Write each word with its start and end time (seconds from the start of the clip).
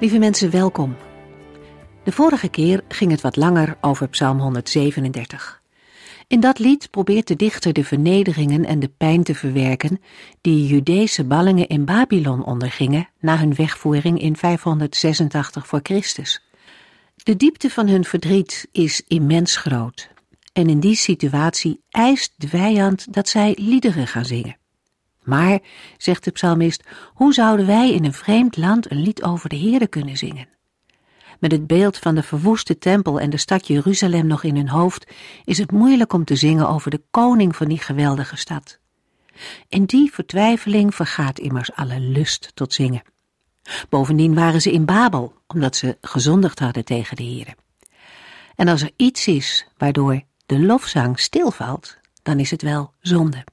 Lieve 0.00 0.18
mensen, 0.18 0.50
welkom. 0.50 0.96
De 2.04 2.12
vorige 2.12 2.48
keer 2.48 2.84
ging 2.88 3.10
het 3.10 3.20
wat 3.20 3.36
langer 3.36 3.76
over 3.80 4.08
Psalm 4.08 4.38
137. 4.38 5.62
In 6.26 6.40
dat 6.40 6.58
lied 6.58 6.90
probeert 6.90 7.26
de 7.26 7.36
dichter 7.36 7.72
de 7.72 7.84
vernederingen 7.84 8.64
en 8.64 8.80
de 8.80 8.88
pijn 8.88 9.22
te 9.22 9.34
verwerken 9.34 10.00
die 10.40 10.66
Judese 10.66 11.24
ballingen 11.24 11.66
in 11.66 11.84
Babylon 11.84 12.44
ondergingen 12.44 13.08
na 13.20 13.38
hun 13.38 13.54
wegvoering 13.54 14.20
in 14.20 14.36
586 14.36 15.66
voor 15.66 15.80
Christus. 15.82 16.42
De 17.14 17.36
diepte 17.36 17.70
van 17.70 17.88
hun 17.88 18.04
verdriet 18.04 18.68
is 18.72 19.02
immens 19.06 19.56
groot 19.56 20.10
en 20.52 20.68
in 20.68 20.80
die 20.80 20.96
situatie 20.96 21.80
eist 21.90 22.32
de 22.36 22.48
vijand 22.48 23.12
dat 23.12 23.28
zij 23.28 23.56
liederen 23.60 24.06
gaan 24.06 24.24
zingen. 24.24 24.56
Maar, 25.26 25.58
zegt 25.98 26.24
de 26.24 26.30
psalmist, 26.30 26.82
hoe 27.14 27.34
zouden 27.34 27.66
wij 27.66 27.92
in 27.92 28.04
een 28.04 28.12
vreemd 28.12 28.56
land 28.56 28.90
een 28.90 29.02
lied 29.02 29.22
over 29.22 29.48
de 29.48 29.58
Heere 29.58 29.86
kunnen 29.86 30.16
zingen? 30.16 30.48
Met 31.38 31.52
het 31.52 31.66
beeld 31.66 31.96
van 31.96 32.14
de 32.14 32.22
verwoeste 32.22 32.78
tempel 32.78 33.20
en 33.20 33.30
de 33.30 33.36
stad 33.36 33.66
Jeruzalem 33.66 34.26
nog 34.26 34.42
in 34.42 34.56
hun 34.56 34.68
hoofd, 34.68 35.06
is 35.44 35.58
het 35.58 35.72
moeilijk 35.72 36.12
om 36.12 36.24
te 36.24 36.36
zingen 36.36 36.68
over 36.68 36.90
de 36.90 37.02
koning 37.10 37.56
van 37.56 37.68
die 37.68 37.78
geweldige 37.78 38.36
stad. 38.36 38.78
In 39.68 39.84
die 39.84 40.12
vertwijfeling 40.12 40.94
vergaat 40.94 41.38
immers 41.38 41.72
alle 41.72 42.00
lust 42.00 42.50
tot 42.54 42.72
zingen. 42.72 43.02
Bovendien 43.88 44.34
waren 44.34 44.60
ze 44.60 44.72
in 44.72 44.84
Babel, 44.84 45.34
omdat 45.46 45.76
ze 45.76 45.98
gezondigd 46.00 46.58
hadden 46.58 46.84
tegen 46.84 47.16
de 47.16 47.24
Heere. 47.24 47.56
En 48.54 48.68
als 48.68 48.82
er 48.82 48.90
iets 48.96 49.26
is 49.26 49.66
waardoor 49.76 50.22
de 50.46 50.58
lofzang 50.58 51.20
stilvalt, 51.20 51.96
dan 52.22 52.38
is 52.38 52.50
het 52.50 52.62
wel 52.62 52.92
zonde. 53.00 53.44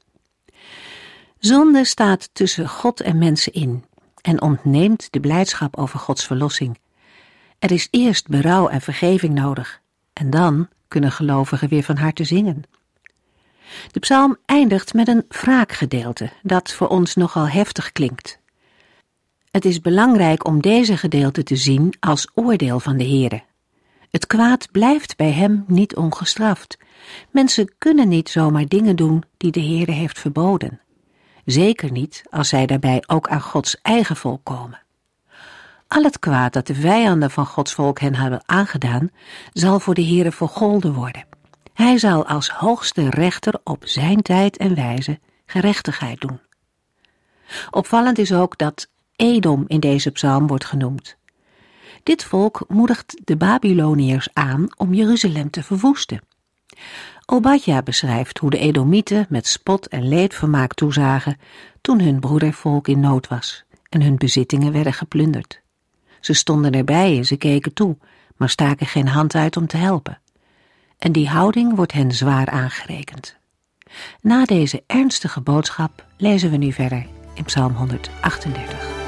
Zonde 1.46 1.86
staat 1.86 2.30
tussen 2.34 2.70
God 2.70 3.02
en 3.02 3.18
mensen 3.18 3.54
in 3.54 3.86
en 4.22 4.42
ontneemt 4.42 5.08
de 5.12 5.20
blijdschap 5.20 5.78
over 5.78 6.00
Gods 6.00 6.26
verlossing. 6.26 6.80
Er 7.60 7.72
is 7.72 7.88
eerst 7.92 8.28
berouw 8.28 8.68
en 8.68 8.82
vergeving 8.82 9.34
nodig 9.34 9.82
en 10.14 10.30
dan 10.30 10.68
kunnen 10.88 11.12
gelovigen 11.12 11.70
weer 11.70 11.84
van 11.84 11.98
harte 11.98 12.24
zingen. 12.24 12.64
De 13.92 14.00
psalm 14.00 14.38
eindigt 14.46 14.94
met 14.94 15.08
een 15.08 15.26
wraakgedeelte 15.28 16.32
dat 16.42 16.72
voor 16.72 16.88
ons 16.88 17.16
nogal 17.16 17.48
heftig 17.48 17.92
klinkt. 17.92 18.40
Het 19.52 19.66
is 19.66 19.82
belangrijk 19.82 20.48
om 20.48 20.62
deze 20.62 20.98
gedeelte 20.98 21.44
te 21.44 21.56
zien 21.56 21.94
als 22.00 22.28
oordeel 22.34 22.80
van 22.80 22.98
de 22.98 23.08
Heere. 23.08 23.44
Het 24.10 24.28
kwaad 24.28 24.72
blijft 24.72 25.16
bij 25.18 25.32
hem 25.32 25.64
niet 25.68 25.96
ongestraft. 25.96 26.78
Mensen 27.32 27.76
kunnen 27.78 28.08
niet 28.08 28.30
zomaar 28.30 28.68
dingen 28.68 28.96
doen 28.96 29.24
die 29.38 29.52
de 29.52 29.62
Heere 29.62 29.92
heeft 29.92 30.20
verboden. 30.20 30.82
Zeker 31.46 31.92
niet 31.92 32.24
als 32.30 32.50
zij 32.50 32.66
daarbij 32.66 33.04
ook 33.08 33.28
aan 33.28 33.42
Gods 33.42 33.81
eigen 33.81 34.16
volk 34.16 34.44
komen. 34.44 34.81
Al 35.88 36.04
het 36.04 36.20
kwaad 36.20 36.54
dat 36.54 36.68
de 36.68 36.76
vijanden 36.76 37.31
van 37.31 37.46
Gods 37.46 37.74
volk 37.74 38.00
hen 38.00 38.16
hebben 38.16 38.44
aangedaan, 38.46 39.09
zal 39.53 39.80
voor 39.80 39.94
de 39.94 40.06
Heere 40.06 40.32
vergolden 40.32 40.94
worden. 40.94 41.26
Hij 41.74 41.98
zal 41.98 42.26
als 42.26 42.50
hoogste 42.50 43.09
rechter 43.09 43.59
op 43.64 43.82
zijn 43.86 44.22
tijd 44.22 44.58
en 44.58 44.76
wijze 44.76 45.20
gerechtigheid 45.46 46.20
doen. 46.20 46.40
Opvallend 47.72 48.18
is 48.18 48.34
ook 48.34 48.58
dat 48.58 48.88
Edom 49.16 49.64
in 49.68 49.80
deze 49.80 50.12
psalm 50.12 50.48
wordt 50.48 50.66
genoemd. 50.66 51.18
Dit 52.03 52.24
volk 52.24 52.66
moedigt 52.68 53.22
de 53.24 53.38
Babyloniërs 53.38 54.28
aan 54.34 54.68
om 54.78 54.94
Jeruzalem 54.94 55.50
te 55.50 55.64
verwoesten. 55.64 56.22
Obadja 57.25 57.81
beschrijft 57.81 58.38
hoe 58.38 58.50
de 58.50 58.57
Edomieten 58.57 59.25
met 59.29 59.47
spot 59.47 59.88
en 59.88 60.07
leedvermaak 60.07 60.73
toezagen 60.73 61.38
toen 61.81 62.01
hun 62.01 62.19
broedervolk 62.19 62.88
in 62.88 63.00
nood 63.00 63.28
was 63.28 63.63
en 63.89 64.01
hun 64.01 64.17
bezittingen 64.17 64.72
werden 64.72 64.94
geplunderd. 64.94 65.61
Ze 66.19 66.34
stonden 66.34 66.72
erbij 66.72 67.17
en 67.17 67.25
ze 67.25 67.35
keken 67.35 67.73
toe, 67.73 67.97
maar 68.35 68.50
staken 68.50 68.88
geen 68.88 69.07
hand 69.07 69.35
uit 69.35 69.57
om 69.57 69.67
te 69.67 69.78
helpen. 69.78 70.22
En 70.97 71.11
die 71.11 71.29
houding 71.29 71.75
wordt 71.75 71.91
hen 71.91 72.11
zwaar 72.11 72.47
aangerekend. 72.47 73.38
Na 74.22 74.45
deze 74.45 74.84
ernstige 74.88 75.41
boodschap 75.41 76.05
lezen 76.17 76.51
we 76.51 76.57
nu 76.57 76.72
verder 76.72 77.05
in 77.34 77.44
Psalm 77.44 77.73
138. 77.73 79.03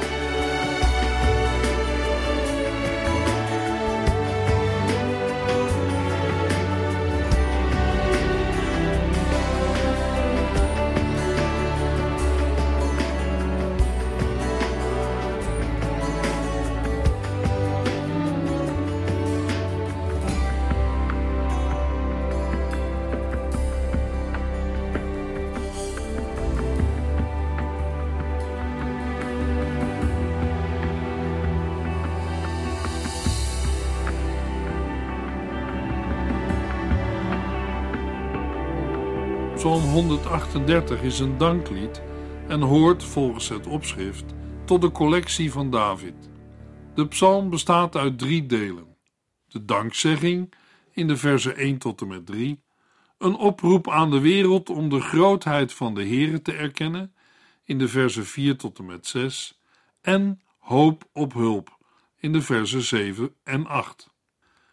138 39.95 41.01
is 41.01 41.19
een 41.19 41.37
danklied 41.37 42.01
en 42.47 42.61
hoort 42.61 43.03
volgens 43.03 43.49
het 43.49 43.67
opschrift 43.67 44.25
tot 44.65 44.81
de 44.81 44.91
collectie 44.91 45.51
van 45.51 45.69
David. 45.69 46.29
De 46.95 47.07
psalm 47.07 47.49
bestaat 47.49 47.95
uit 47.95 48.19
drie 48.19 48.45
delen: 48.45 48.95
de 49.47 49.65
dankzegging 49.65 50.53
in 50.91 51.07
de 51.07 51.17
versen 51.17 51.55
1 51.55 51.77
tot 51.77 52.01
en 52.01 52.07
met 52.07 52.25
3, 52.25 52.63
een 53.17 53.35
oproep 53.35 53.89
aan 53.89 54.11
de 54.11 54.19
wereld 54.19 54.69
om 54.69 54.89
de 54.89 55.01
grootheid 55.01 55.73
van 55.73 55.93
de 55.93 56.03
Heere 56.03 56.41
te 56.41 56.53
erkennen 56.53 57.15
in 57.63 57.77
de 57.77 57.87
versen 57.87 58.25
4 58.25 58.57
tot 58.57 58.79
en 58.79 58.85
met 58.85 59.07
6 59.07 59.59
en 60.01 60.41
hoop 60.59 61.03
op 61.13 61.33
hulp 61.33 61.77
in 62.17 62.33
de 62.33 62.41
versen 62.41 62.81
7 62.81 63.35
en 63.43 63.67
8. 63.67 64.09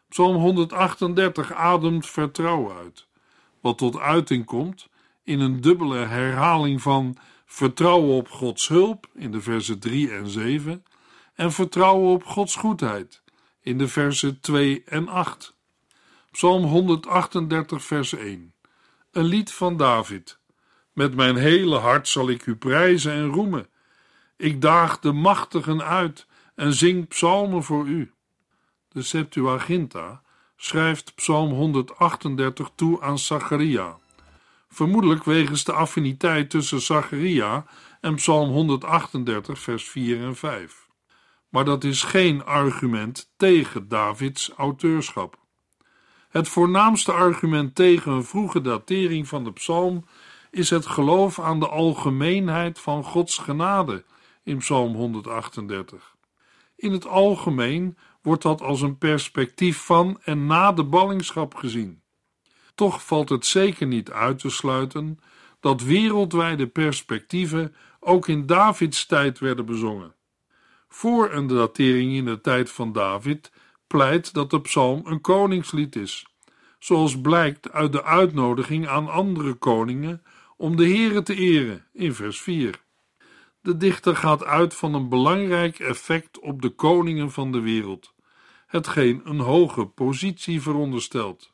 Psalm 0.08 0.36
138 0.36 1.52
ademt 1.52 2.06
vertrouwen 2.06 2.76
uit 2.76 3.06
wat 3.60 3.78
tot 3.78 3.98
uiting 3.98 4.44
komt 4.44 4.90
in 5.24 5.40
een 5.40 5.60
dubbele 5.60 5.98
herhaling 5.98 6.82
van 6.82 7.16
vertrouwen 7.46 8.16
op 8.16 8.28
Gods 8.28 8.68
hulp 8.68 9.06
in 9.14 9.30
de 9.30 9.40
versen 9.40 9.78
3 9.78 10.12
en 10.12 10.28
7 10.28 10.84
en 11.34 11.52
vertrouwen 11.52 12.12
op 12.12 12.24
Gods 12.24 12.56
goedheid 12.56 13.22
in 13.60 13.78
de 13.78 13.88
versen 13.88 14.40
2 14.40 14.82
en 14.84 15.08
8. 15.08 15.54
Psalm 16.30 16.64
138, 16.64 17.84
vers 17.84 18.12
1. 18.12 18.54
Een 19.12 19.24
lied 19.24 19.52
van 19.52 19.76
David. 19.76 20.38
Met 20.92 21.14
mijn 21.14 21.36
hele 21.36 21.76
hart 21.76 22.08
zal 22.08 22.28
ik 22.28 22.46
u 22.46 22.56
prijzen 22.56 23.12
en 23.12 23.26
roemen. 23.26 23.66
Ik 24.36 24.60
daag 24.60 24.98
de 24.98 25.12
machtigen 25.12 25.82
uit 25.82 26.26
en 26.54 26.72
zing 26.72 27.08
psalmen 27.08 27.62
voor 27.62 27.86
u. 27.86 28.12
De 28.88 29.02
Septuaginta 29.02 30.22
schrijft 30.56 31.14
Psalm 31.14 31.52
138 31.52 32.70
toe 32.74 33.00
aan 33.00 33.18
Zacharia. 33.18 33.98
Vermoedelijk 34.74 35.24
wegens 35.24 35.64
de 35.64 35.72
affiniteit 35.72 36.50
tussen 36.50 36.80
Zacharia 36.80 37.64
en 38.00 38.14
Psalm 38.14 38.50
138, 38.50 39.58
vers 39.58 39.84
4 39.84 40.20
en 40.20 40.36
5. 40.36 40.88
Maar 41.48 41.64
dat 41.64 41.84
is 41.84 42.02
geen 42.02 42.44
argument 42.44 43.32
tegen 43.36 43.88
Davids 43.88 44.50
auteurschap. 44.56 45.38
Het 46.28 46.48
voornaamste 46.48 47.12
argument 47.12 47.74
tegen 47.74 48.12
een 48.12 48.24
vroege 48.24 48.60
datering 48.60 49.28
van 49.28 49.44
de 49.44 49.52
psalm 49.52 50.04
is 50.50 50.70
het 50.70 50.86
geloof 50.86 51.40
aan 51.40 51.60
de 51.60 51.68
algemeenheid 51.68 52.78
van 52.78 53.04
Gods 53.04 53.38
genade 53.38 54.04
in 54.42 54.58
Psalm 54.58 54.94
138. 54.94 56.16
In 56.76 56.92
het 56.92 57.06
algemeen 57.06 57.96
wordt 58.22 58.42
dat 58.42 58.62
als 58.62 58.80
een 58.80 58.98
perspectief 58.98 59.78
van 59.78 60.20
en 60.24 60.46
na 60.46 60.72
de 60.72 60.84
ballingschap 60.84 61.54
gezien. 61.54 62.01
Toch 62.74 63.04
valt 63.04 63.28
het 63.28 63.46
zeker 63.46 63.86
niet 63.86 64.10
uit 64.10 64.38
te 64.38 64.50
sluiten 64.50 65.18
dat 65.60 65.82
wereldwijde 65.82 66.66
perspectieven 66.66 67.74
ook 68.00 68.28
in 68.28 68.46
Davids 68.46 69.06
tijd 69.06 69.38
werden 69.38 69.66
bezongen. 69.66 70.14
voor 70.88 71.32
een 71.32 71.46
datering 71.46 72.12
in 72.12 72.24
de 72.24 72.40
tijd 72.40 72.70
van 72.70 72.92
David 72.92 73.52
pleit 73.86 74.34
dat 74.34 74.50
de 74.50 74.60
psalm 74.60 75.02
een 75.04 75.20
koningslied 75.20 75.96
is, 75.96 76.26
zoals 76.78 77.20
blijkt 77.20 77.72
uit 77.72 77.92
de 77.92 78.04
uitnodiging 78.04 78.88
aan 78.88 79.08
andere 79.08 79.54
koningen 79.54 80.22
om 80.56 80.76
de 80.76 80.86
Heere 80.86 81.22
te 81.22 81.34
eren 81.34 81.86
in 81.92 82.14
vers 82.14 82.40
4. 82.40 82.80
De 83.60 83.76
dichter 83.76 84.16
gaat 84.16 84.44
uit 84.44 84.74
van 84.74 84.94
een 84.94 85.08
belangrijk 85.08 85.78
effect 85.78 86.38
op 86.38 86.62
de 86.62 86.70
koningen 86.70 87.30
van 87.30 87.52
de 87.52 87.60
wereld, 87.60 88.14
hetgeen 88.66 89.20
een 89.24 89.40
hoge 89.40 89.86
positie 89.86 90.62
veronderstelt. 90.62 91.51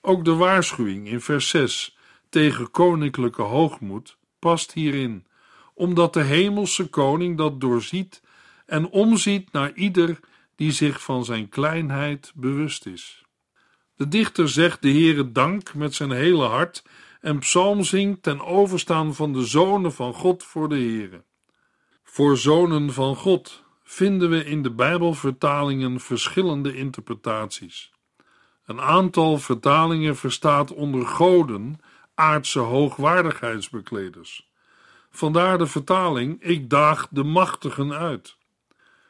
Ook 0.00 0.24
de 0.24 0.34
waarschuwing 0.34 1.08
in 1.08 1.20
vers 1.20 1.48
6 1.48 1.96
tegen 2.28 2.70
koninklijke 2.70 3.42
hoogmoed 3.42 4.16
past 4.38 4.72
hierin, 4.72 5.26
omdat 5.74 6.12
de 6.12 6.22
hemelse 6.22 6.88
koning 6.88 7.36
dat 7.36 7.60
doorziet 7.60 8.22
en 8.66 8.88
omziet 8.88 9.52
naar 9.52 9.72
ieder 9.72 10.20
die 10.56 10.72
zich 10.72 11.02
van 11.02 11.24
zijn 11.24 11.48
kleinheid 11.48 12.32
bewust 12.34 12.86
is. 12.86 13.24
De 13.96 14.08
dichter 14.08 14.48
zegt 14.48 14.82
de 14.82 14.90
Heere 14.90 15.32
dank 15.32 15.74
met 15.74 15.94
zijn 15.94 16.10
hele 16.10 16.44
hart 16.44 16.84
en 17.20 17.38
psalm 17.38 17.84
zingt 17.84 18.22
ten 18.22 18.40
overstaan 18.40 19.14
van 19.14 19.32
de 19.32 19.46
zonen 19.46 19.92
van 19.92 20.14
God 20.14 20.42
voor 20.44 20.68
de 20.68 20.74
Heere. 20.74 21.24
Voor 22.02 22.36
zonen 22.36 22.92
van 22.92 23.16
God 23.16 23.64
vinden 23.82 24.30
we 24.30 24.44
in 24.44 24.62
de 24.62 24.70
Bijbelvertalingen 24.70 26.00
verschillende 26.00 26.74
interpretaties. 26.76 27.92
Een 28.68 28.80
aantal 28.80 29.38
vertalingen 29.38 30.16
verstaat 30.16 30.72
onder 30.72 31.06
goden 31.06 31.80
aardse 32.14 32.58
hoogwaardigheidsbekleders. 32.58 34.48
Vandaar 35.10 35.58
de 35.58 35.66
vertaling: 35.66 36.42
Ik 36.42 36.70
daag 36.70 37.08
de 37.10 37.22
machtigen 37.24 37.92
uit. 37.92 38.36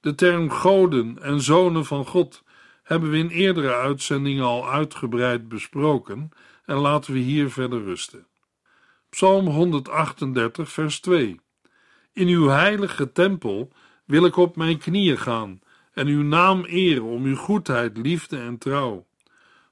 De 0.00 0.14
term 0.14 0.50
goden 0.50 1.22
en 1.22 1.40
zonen 1.40 1.84
van 1.84 2.06
God 2.06 2.43
hebben 2.82 3.10
we 3.10 3.16
in 3.19 3.28
eerdere 3.28 3.75
uitzendingen 3.75 4.44
al 4.44 4.70
uitgebreid 4.70 5.49
besproken 5.49 6.31
en 6.64 6.76
laten 6.76 7.12
we 7.12 7.19
hier 7.19 7.50
verder 7.50 7.84
rusten. 7.84 8.26
Psalm 9.11 9.46
138, 9.46 10.72
vers 10.72 11.00
2. 11.00 11.40
In 12.12 12.28
uw 12.28 12.49
heilige 12.49 13.12
tempel 13.12 13.72
wil 14.04 14.25
ik 14.25 14.37
op 14.37 14.56
mijn 14.56 14.78
knieën 14.78 15.19
gaan 15.19 15.61
en 15.93 16.06
uw 16.06 16.22
naam 16.22 16.64
eren 16.64 17.04
om 17.04 17.25
uw 17.25 17.37
goedheid, 17.37 17.96
liefde 17.96 18.38
en 18.38 18.58
trouw. 18.58 19.06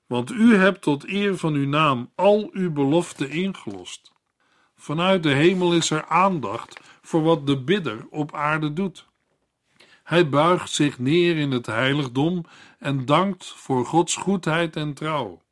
Want 0.06 0.30
u 0.30 0.56
hebt 0.56 0.82
tot 0.82 1.08
eer 1.08 1.36
van 1.36 1.54
uw 1.54 1.66
naam 1.66 2.10
al 2.14 2.50
uw 2.52 2.72
beloften 2.72 3.30
ingelost. 3.30 4.12
Vanuit 4.76 5.22
de 5.22 5.32
hemel 5.32 5.74
is 5.74 5.90
er 5.90 6.04
aandacht 6.04 6.80
voor 7.02 7.22
wat 7.22 7.46
de 7.46 7.58
bidder 7.62 8.06
op 8.10 8.34
aarde 8.34 8.72
doet. 8.72 9.06
Hij 10.02 10.28
buigt 10.28 10.70
zich 10.70 10.98
neer 10.98 11.36
in 11.36 11.50
het 11.50 11.66
heiligdom 11.66 12.44
en 12.78 13.04
dankt 13.04 13.46
voor 13.46 13.86
Gods 13.86 14.16
goedheid 14.16 14.76
en 14.76 14.94
trouw. 14.94 15.42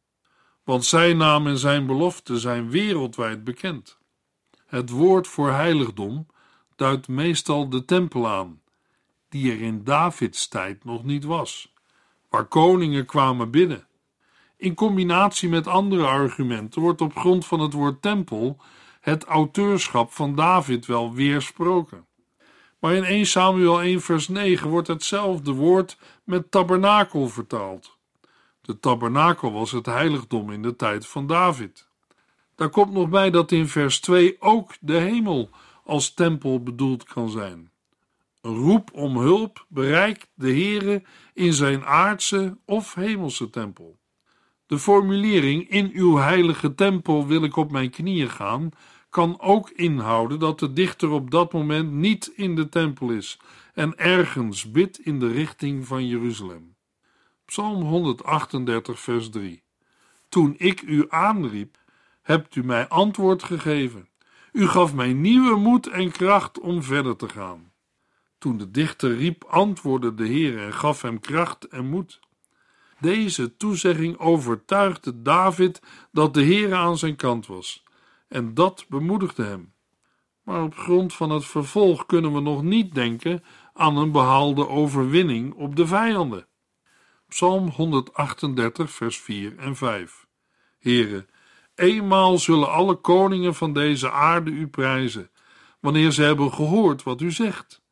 Want 0.65 0.85
zijn 0.85 1.17
naam 1.17 1.47
en 1.47 1.59
zijn 1.59 1.87
beloften 1.87 2.39
zijn 2.39 2.71
wereldwijd 2.71 3.45
bekend. 3.45 3.99
Het 4.67 4.91
woord 4.91 5.29
voor 5.29 5.51
heiligdom 5.51 6.27
duidt 6.77 7.09
meestal 7.09 7.69
de 7.69 7.85
tempel 7.85 8.29
aan, 8.29 8.61
die 9.29 9.53
er 9.53 9.61
in 9.61 9.85
Davids 9.85 10.49
tijd 10.49 10.85
nog 10.85 11.05
niet 11.05 11.25
was, 11.25 11.73
waar 12.29 12.45
koningen 12.45 13.07
kwamen 13.07 13.51
bidden. 13.51 13.87
In 14.57 14.75
combinatie 14.75 15.49
met 15.49 15.67
andere 15.67 16.07
argumenten 16.07 16.81
wordt 16.81 17.01
op 17.01 17.17
grond 17.17 17.47
van 17.47 17.61
het 17.61 17.73
woord 17.73 18.03
tempel 18.03 18.57
het 19.01 19.25
auteurschap 19.25 20.13
van 20.13 20.35
David 20.35 20.87
wel 20.87 21.13
weersproken. 21.13 22.07
Maar 22.79 22.95
in 22.95 23.05
1 23.05 23.27
Samuel 23.27 23.83
1 23.83 24.01
vers 24.01 24.29
9 24.29 24.69
wordt 24.69 24.89
hetzelfde 24.89 25.53
woord 25.53 25.99
met 26.25 26.51
tabernakel 26.51 27.29
vertaald. 27.29 27.99
De 28.61 28.81
tabernakel 28.81 29.53
was 29.53 29.73
het 29.73 29.87
heiligdom 29.87 30.51
in 30.51 30.63
de 30.63 30.77
tijd 30.77 31.07
van 31.07 31.27
David. 31.27 31.89
Daar 32.55 32.69
komt 32.69 32.93
nog 32.93 33.09
bij 33.09 33.31
dat 33.31 33.53
in 33.53 33.69
vers 33.69 34.01
2 34.01 34.37
ook 34.41 34.73
de 34.81 34.97
hemel 34.97 35.51
als 35.85 36.15
tempel 36.15 36.63
bedoeld 36.63 37.05
kan 37.05 37.31
zijn. 37.31 37.71
Een 38.41 38.57
roep 38.57 38.91
om 38.93 39.17
hulp 39.17 39.67
bereikt 39.69 40.27
de 40.35 40.51
Heere 40.51 41.03
in 41.35 41.53
zijn 41.53 41.85
aardse 41.85 42.57
of 42.65 42.95
hemelse 42.95 43.51
tempel. 43.51 43.99
De 44.75 44.81
formulering 44.81 45.69
in 45.69 45.91
uw 45.93 46.17
heilige 46.17 46.75
tempel 46.75 47.27
wil 47.27 47.45
ik 47.45 47.57
op 47.57 47.71
mijn 47.71 47.91
knieën 47.91 48.31
gaan 48.31 48.71
kan 49.11 49.41
ook 49.41 49.71
inhouden 49.71 50.39
dat 50.39 50.59
de 50.59 50.73
dichter 50.73 51.11
op 51.11 51.31
dat 51.31 51.53
moment 51.53 51.93
niet 51.93 52.33
in 52.35 52.55
de 52.55 52.69
tempel 52.69 53.11
is 53.11 53.39
en 53.75 53.99
ergens 53.99 54.71
bidt 54.71 54.99
in 54.99 55.19
de 55.19 55.33
richting 55.33 55.87
van 55.87 56.07
Jeruzalem. 56.07 56.75
Psalm 57.45 57.83
138, 57.83 59.01
vers 59.01 59.31
3. 59.31 59.63
Toen 60.29 60.55
ik 60.59 60.83
u 60.83 61.07
aanriep, 61.09 61.79
hebt 62.23 62.57
u 62.57 62.65
mij 62.65 62.89
antwoord 62.89 63.43
gegeven. 63.43 64.09
U 64.53 64.67
gaf 64.67 64.95
mij 64.95 65.13
nieuwe 65.13 65.57
moed 65.57 65.87
en 65.87 66.11
kracht 66.11 66.61
om 66.61 66.83
verder 66.83 67.17
te 67.17 67.29
gaan. 67.29 67.73
Toen 68.39 68.57
de 68.57 68.71
dichter 68.71 69.17
riep, 69.17 69.45
antwoordde 69.45 70.15
de 70.15 70.27
Heer 70.27 70.59
en 70.59 70.73
gaf 70.73 71.03
hem 71.03 71.21
kracht 71.21 71.65
en 71.65 71.87
moed. 71.87 72.21
Deze 73.01 73.57
toezegging 73.57 74.19
overtuigde 74.19 75.23
David 75.23 75.83
dat 76.13 76.35
de 76.35 76.43
Heer 76.43 76.75
aan 76.75 76.99
zijn 76.99 77.17
kant 77.17 77.47
was 77.47 77.85
en 78.29 78.55
dat 78.55 78.85
bemoedigde 78.89 79.45
hem. 79.45 79.73
Maar 80.43 80.63
op 80.63 80.77
grond 80.77 81.15
van 81.15 81.31
het 81.31 81.45
vervolg 81.45 82.07
kunnen 82.07 82.33
we 82.35 82.41
nog 82.41 82.63
niet 82.63 82.95
denken 82.95 83.45
aan 83.73 83.97
een 83.97 84.13
behaalde 84.13 84.69
overwinning 84.69 85.55
op 85.55 85.77
de 85.77 85.87
vijanden. 85.87 86.47
Psalm 87.29 87.69
138, 87.69 88.91
vers 88.91 89.19
4 89.19 89.59
en 89.59 89.77
5. 89.77 90.27
Heren, 90.79 91.29
eenmaal 91.75 92.39
zullen 92.39 92.71
alle 92.71 92.95
koningen 92.95 93.55
van 93.55 93.73
deze 93.73 94.11
aarde 94.11 94.51
u 94.51 94.67
prijzen, 94.67 95.31
wanneer 95.81 96.11
ze 96.11 96.23
hebben 96.23 96.53
gehoord 96.53 97.03
wat 97.03 97.21
u 97.21 97.31
zegt. 97.31 97.83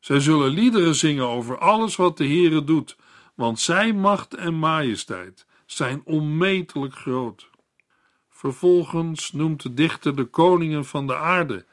Zij 0.00 0.20
zullen 0.20 0.50
liederen 0.50 0.94
zingen 0.94 1.26
over 1.26 1.58
alles 1.58 1.96
wat 1.96 2.16
de 2.16 2.26
Heere 2.26 2.64
doet, 2.64 2.96
want 3.38 3.60
zijn 3.60 4.00
macht 4.00 4.34
en 4.34 4.54
majesteit 4.54 5.46
zijn 5.66 6.02
onmetelijk 6.04 6.94
groot. 6.94 7.50
Vervolgens 8.28 9.32
noemt 9.32 9.62
de 9.62 9.74
dichter 9.74 10.16
de 10.16 10.24
koningen 10.24 10.84
van 10.84 11.06
de 11.06 11.16
aarde, 11.16 11.66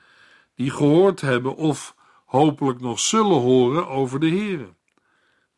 die 0.56 0.70
gehoord 0.72 1.22
hebben 1.22 1.56
of 1.56 1.96
hopelijk 2.26 2.82
nog 2.82 3.00
zullen 3.00 3.42
horen 3.42 3.88
over 3.88 4.20
de 4.20 4.30
Heere. 4.30 4.74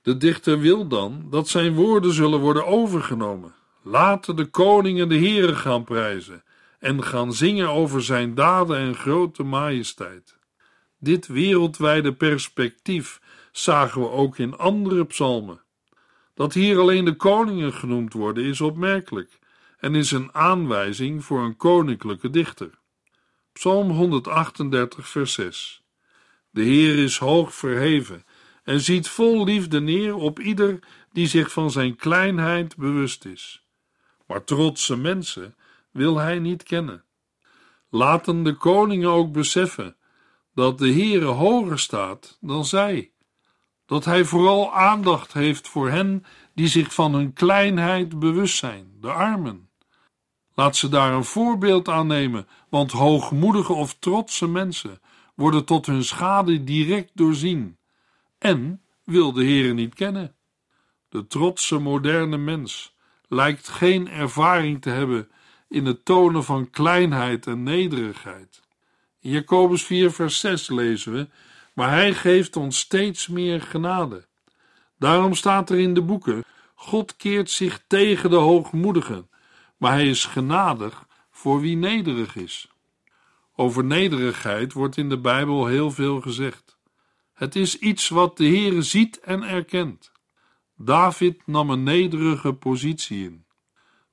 De 0.02 0.18
dichter 0.18 0.60
wil 0.60 0.88
dan 0.88 1.28
dat 1.30 1.48
zijn 1.48 1.74
woorden 1.74 2.14
zullen 2.14 2.40
worden 2.40 2.66
overgenomen. 2.66 3.56
Laten 3.82 4.36
de 4.36 4.46
koningen 4.46 5.10
de 5.10 5.18
Heere 5.18 5.56
gaan 5.56 5.84
prijzen 5.84 6.44
en 6.80 7.04
gaan 7.04 7.34
zingen 7.34 7.70
over 7.70 8.04
zijn 8.04 8.36
daden 8.36 8.78
en 8.78 8.96
grote 8.96 9.44
majesteit. 9.44 10.38
Dit 11.00 11.28
wereldwijde 11.28 12.14
perspectief 12.14 13.22
zagen 13.52 14.02
we 14.02 14.10
ook 14.10 14.38
in 14.38 14.58
andere 14.58 15.06
psalmen. 15.06 15.66
Dat 16.38 16.53
hier 16.53 16.79
alleen 16.79 17.06
de 17.06 17.15
koningen 17.15 17.74
genoemd 17.74 18.13
worden 18.13 18.44
is 18.44 18.62
opmerkelijk 18.62 19.39
en 19.77 19.96
is 19.96 20.12
een 20.12 20.34
aanwijzing 20.34 21.25
voor 21.25 21.44
een 21.44 21.56
koninklijke 21.56 22.29
dichter. 22.29 22.70
Psalm 23.53 23.89
138, 23.89 25.08
vers 25.08 25.34
6. 25.34 25.84
De 26.50 26.62
Heer 26.62 27.03
is 27.03 27.17
hoog 27.17 27.53
verheven 27.53 28.25
en 28.63 28.82
ziet 28.82 29.08
vol 29.08 29.44
liefde 29.44 29.82
neer 29.82 30.15
op 30.15 30.39
ieder 30.39 30.79
die 31.12 31.27
zich 31.27 31.51
van 31.51 31.72
zijn 31.72 31.96
kleinheid 31.96 32.75
bewust 32.75 33.25
is. 33.25 33.65
Maar 34.27 34.44
trotse 34.44 34.98
mensen 34.98 35.56
wil 35.91 36.17
hij 36.17 36.39
niet 36.39 36.63
kennen. 36.63 37.03
Laten 37.89 38.44
de 38.44 38.53
koningen 38.53 39.10
ook 39.10 39.32
beseffen 39.32 39.96
dat 40.53 40.77
de 40.77 40.91
Heere 40.91 41.25
hoger 41.25 41.79
staat 41.79 42.38
dan 42.41 42.65
zij, 42.65 43.12
dat 43.88 44.06
hij 44.06 44.24
vooral 44.25 44.74
aandacht 44.74 45.34
heeft 45.34 45.67
voor 45.67 45.89
hen 45.89 46.25
die 46.53 46.67
zich 46.67 46.94
van 46.94 47.13
hun 47.13 47.34
kleinheid 47.34 48.20
bewust 48.20 48.58
zijn, 48.58 48.91
de 49.01 49.12
armen. 49.12 49.70
Laat 50.53 50.75
ze 50.75 50.89
daar 50.89 51.13
een 51.13 51.24
voorbeeld 51.24 51.89
aan 51.89 52.08
nemen, 52.08 52.48
want 52.70 52.91
hoogmoedige 52.91 53.74
of 53.74 53.96
trotse 54.00 54.48
mensen 54.48 55.00
worden 55.36 55.65
tot 55.65 55.86
hun 55.86 56.03
schade 56.03 56.63
direct 56.63 57.12
doorzien 57.13 57.77
en 58.38 58.82
wil 59.03 59.32
de 59.32 59.44
Heer 59.44 59.74
niet 59.74 59.94
kennen. 59.94 60.36
De 61.10 61.27
trotse 61.27 61.79
moderne 61.79 62.38
mens 62.38 62.96
lijkt 63.27 63.67
geen 63.67 64.10
ervaring 64.10 64.82
te 64.82 64.89
hebben 64.89 65.29
in 65.70 65.86
het 65.86 66.06
tonen 66.06 66.44
van 66.44 66.70
kleinheid 66.70 67.48
en 67.48 67.63
nederigheid. 67.63 68.62
In 69.20 69.29
Jacobus 69.29 69.84
4, 69.84 70.12
vers 70.12 70.39
6 70.39 70.70
lezen 70.70 71.13
we: 71.13 71.29
Maar 71.77 71.91
hij 71.91 72.13
geeft 72.13 72.55
ons 72.55 72.79
steeds 72.79 73.27
meer 73.27 73.62
genade. 73.62 74.25
Daarom 75.00 75.34
staat 75.34 75.69
er 75.69 75.79
in 75.79 75.93
de 75.93 76.01
boeken: 76.01 76.43
God 76.75 77.15
keert 77.15 77.50
zich 77.50 77.84
tegen 77.88 78.29
de 78.29 78.36
hoogmoedigen 78.36 79.29
maar 79.77 79.91
hij 79.91 80.10
is 80.10 80.25
genadig 80.25 81.05
voor 81.31 81.62
wie 81.62 81.77
nederig 81.77 82.36
is. 82.36 82.69
Over 83.55 83.84
nederigheid 83.84 84.74
wordt 84.74 84.98
in 84.98 85.10
de 85.10 85.19
Bijbel 85.19 85.65
heel 85.65 85.91
veel 85.91 86.22
gezegd. 86.22 86.77
Het 87.34 87.55
is 87.55 87.77
iets 87.77 88.10
wat 88.10 88.38
de 88.38 88.46
Heere 88.46 88.81
ziet 88.81 89.19
en 89.19 89.43
erkent. 89.43 90.12
David 90.77 91.41
nam 91.46 91.69
een 91.69 91.84
nederige 91.84 92.53
positie 92.53 93.24
in. 93.24 93.46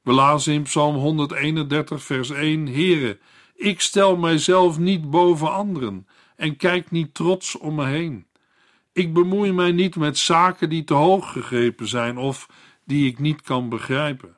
We 0.02 0.12
lazen 0.12 0.52
in 0.52 0.62
Psalm 0.62 0.96
131, 0.96 2.02
vers 2.02 2.30
1: 2.30 2.66
Heere, 2.66 3.18
ik 3.54 3.80
stel 3.80 4.16
mijzelf 4.16 4.78
niet 4.78 5.10
boven 5.10 5.52
anderen 5.52 6.06
en 6.36 6.56
kijk 6.56 6.90
niet 6.90 7.14
trots 7.14 7.58
om 7.58 7.74
me 7.74 7.86
heen. 7.86 8.26
Ik 8.92 9.12
bemoei 9.12 9.52
mij 9.52 9.72
niet 9.72 9.96
met 9.96 10.18
zaken 10.18 10.68
die 10.68 10.84
te 10.84 10.94
hoog 10.94 11.32
gegrepen 11.32 11.88
zijn 11.88 12.16
of 12.16 12.48
die 12.84 13.06
ik 13.06 13.18
niet 13.18 13.42
kan 13.42 13.68
begrijpen. 13.68 14.36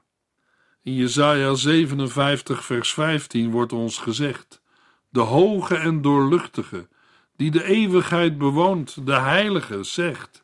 In 0.82 0.94
Jesaja 0.94 1.54
57, 1.54 2.64
vers 2.64 2.92
15 2.92 3.50
wordt 3.50 3.72
ons 3.72 3.98
gezegd: 3.98 4.62
De 5.08 5.20
hoge 5.20 5.76
en 5.76 6.02
doorluchtige, 6.02 6.88
die 7.36 7.50
de 7.50 7.64
eeuwigheid 7.64 8.38
bewoont, 8.38 9.06
de 9.06 9.14
heilige, 9.14 9.82
zegt: 9.82 10.40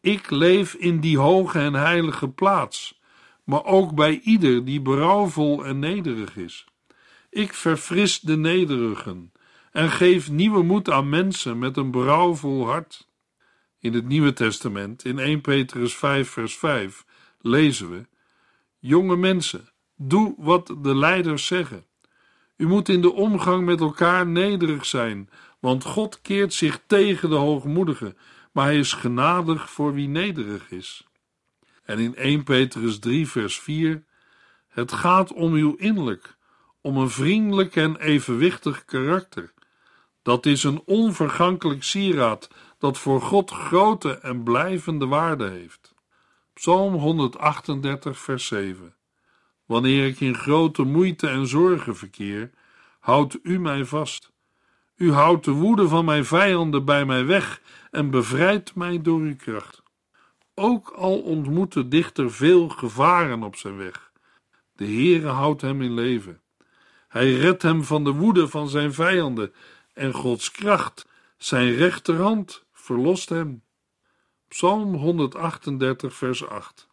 Ik 0.00 0.30
leef 0.30 0.74
in 0.74 1.00
die 1.00 1.18
hoge 1.18 1.58
en 1.58 1.74
heilige 1.74 2.28
plaats, 2.28 3.00
maar 3.44 3.64
ook 3.64 3.94
bij 3.94 4.20
ieder 4.20 4.64
die 4.64 4.80
berouwvol 4.80 5.64
en 5.64 5.78
nederig 5.78 6.36
is. 6.36 6.66
Ik 7.30 7.54
verfris 7.54 8.20
de 8.20 8.36
nederigen 8.36 9.32
en 9.76 9.90
geef 9.90 10.30
nieuwe 10.30 10.62
moed 10.62 10.90
aan 10.90 11.08
mensen 11.08 11.58
met 11.58 11.76
een 11.76 11.90
berouwvol 11.90 12.66
hart. 12.66 13.08
In 13.78 13.94
het 13.94 14.08
Nieuwe 14.08 14.32
Testament, 14.32 15.04
in 15.04 15.18
1 15.18 15.40
Petrus 15.40 15.96
5, 15.96 16.28
vers 16.28 16.58
5, 16.58 17.04
lezen 17.40 17.90
we: 17.90 18.06
Jonge 18.78 19.16
mensen, 19.16 19.68
doe 19.96 20.34
wat 20.38 20.74
de 20.82 20.96
leiders 20.96 21.46
zeggen. 21.46 21.86
U 22.56 22.66
moet 22.66 22.88
in 22.88 23.00
de 23.00 23.12
omgang 23.12 23.64
met 23.64 23.80
elkaar 23.80 24.26
nederig 24.26 24.86
zijn, 24.86 25.30
want 25.60 25.84
God 25.84 26.20
keert 26.20 26.54
zich 26.54 26.80
tegen 26.86 27.30
de 27.30 27.36
hoogmoedigen, 27.36 28.16
maar 28.52 28.64
hij 28.64 28.78
is 28.78 28.92
genadig 28.92 29.70
voor 29.70 29.94
wie 29.94 30.08
nederig 30.08 30.70
is. 30.70 31.06
En 31.84 31.98
in 31.98 32.14
1 32.14 32.44
Petrus 32.44 32.98
3, 32.98 33.28
vers 33.28 33.60
4: 33.60 34.04
Het 34.68 34.92
gaat 34.92 35.32
om 35.32 35.52
uw 35.52 35.74
innerlijk, 35.74 36.36
om 36.80 36.96
een 36.96 37.10
vriendelijk 37.10 37.76
en 37.76 37.96
evenwichtig 37.96 38.84
karakter. 38.84 39.54
Dat 40.26 40.46
is 40.46 40.64
een 40.64 40.82
onvergankelijk 40.84 41.82
sieraad 41.82 42.50
dat 42.78 42.98
voor 42.98 43.20
God 43.20 43.50
grote 43.50 44.18
en 44.18 44.42
blijvende 44.42 45.06
waarde 45.06 45.48
heeft. 45.48 45.94
Psalm 46.52 46.94
138, 46.94 48.18
vers 48.18 48.46
7. 48.46 48.94
Wanneer 49.66 50.06
ik 50.06 50.20
in 50.20 50.34
grote 50.34 50.82
moeite 50.82 51.28
en 51.28 51.46
zorgen 51.46 51.96
verkeer, 51.96 52.50
houdt 53.00 53.38
u 53.42 53.58
mij 53.58 53.84
vast. 53.84 54.32
U 54.96 55.12
houdt 55.12 55.44
de 55.44 55.50
woede 55.50 55.88
van 55.88 56.04
mijn 56.04 56.24
vijanden 56.24 56.84
bij 56.84 57.04
mij 57.04 57.26
weg 57.26 57.60
en 57.90 58.10
bevrijdt 58.10 58.74
mij 58.74 59.02
door 59.02 59.20
uw 59.20 59.36
kracht. 59.36 59.82
Ook 60.54 60.90
al 60.90 61.18
ontmoet 61.18 61.72
de 61.72 61.88
dichter 61.88 62.32
veel 62.32 62.68
gevaren 62.68 63.42
op 63.42 63.56
zijn 63.56 63.76
weg, 63.76 64.12
de 64.72 64.84
Heere 64.84 65.28
houdt 65.28 65.60
hem 65.60 65.82
in 65.82 65.94
leven. 65.94 66.40
Hij 67.08 67.34
redt 67.34 67.62
hem 67.62 67.84
van 67.84 68.04
de 68.04 68.12
woede 68.12 68.48
van 68.48 68.68
zijn 68.68 68.92
vijanden 68.92 69.52
en 69.96 70.12
Gods 70.12 70.50
kracht, 70.50 71.06
zijn 71.36 71.74
rechterhand, 71.74 72.64
verlost 72.72 73.28
hem. 73.28 73.62
Psalm 74.48 74.94
138, 74.94 76.14
vers 76.14 76.46
8. 76.46 76.88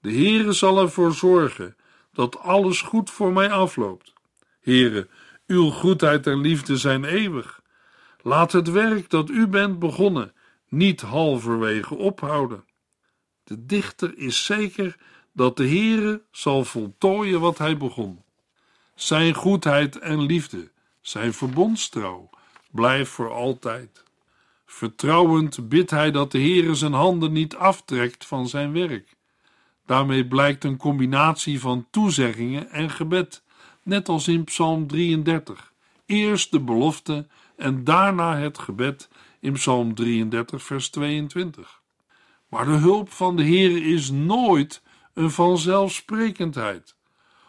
De 0.00 0.12
Heere 0.12 0.52
zal 0.52 0.80
ervoor 0.80 1.12
zorgen 1.12 1.76
dat 2.12 2.38
alles 2.38 2.82
goed 2.82 3.10
voor 3.10 3.32
mij 3.32 3.50
afloopt. 3.50 4.12
Heere, 4.60 5.08
uw 5.46 5.70
goedheid 5.70 6.26
en 6.26 6.40
liefde 6.40 6.76
zijn 6.76 7.04
eeuwig. 7.04 7.62
Laat 8.22 8.52
het 8.52 8.70
werk 8.70 9.10
dat 9.10 9.30
u 9.30 9.46
bent 9.46 9.78
begonnen 9.78 10.32
niet 10.68 11.00
halverwege 11.00 11.94
ophouden. 11.94 12.64
De 13.44 13.66
dichter 13.66 14.18
is 14.18 14.44
zeker 14.44 14.96
dat 15.32 15.56
de 15.56 15.68
Heere 15.68 16.22
zal 16.30 16.64
voltooien 16.64 17.40
wat 17.40 17.58
hij 17.58 17.76
begon. 17.76 18.24
Zijn 18.94 19.34
goedheid 19.34 19.98
en 19.98 20.20
liefde, 20.20 20.70
zijn 21.00 21.32
verbondstrouw, 21.32 22.30
blijft 22.76 23.10
voor 23.10 23.32
altijd. 23.32 24.04
Vertrouwend 24.66 25.68
bidt 25.68 25.90
hij 25.90 26.10
dat 26.10 26.32
de 26.32 26.38
Heere 26.38 26.74
zijn 26.74 26.92
handen 26.92 27.32
niet 27.32 27.56
aftrekt 27.56 28.26
van 28.26 28.48
zijn 28.48 28.72
werk. 28.72 29.16
Daarmee 29.86 30.26
blijkt 30.26 30.64
een 30.64 30.76
combinatie 30.76 31.60
van 31.60 31.86
toezeggingen 31.90 32.70
en 32.70 32.90
gebed, 32.90 33.42
net 33.82 34.08
als 34.08 34.28
in 34.28 34.44
Psalm 34.44 34.86
33. 34.86 35.72
Eerst 36.06 36.50
de 36.50 36.60
belofte 36.60 37.26
en 37.56 37.84
daarna 37.84 38.36
het 38.36 38.58
gebed 38.58 39.08
in 39.40 39.52
Psalm 39.52 39.94
33, 39.94 40.62
vers 40.62 40.88
22. 40.90 41.80
Maar 42.48 42.64
de 42.64 42.70
hulp 42.70 43.12
van 43.12 43.36
de 43.36 43.42
Heere 43.42 43.80
is 43.80 44.10
nooit 44.10 44.82
een 45.14 45.30
vanzelfsprekendheid, 45.30 46.96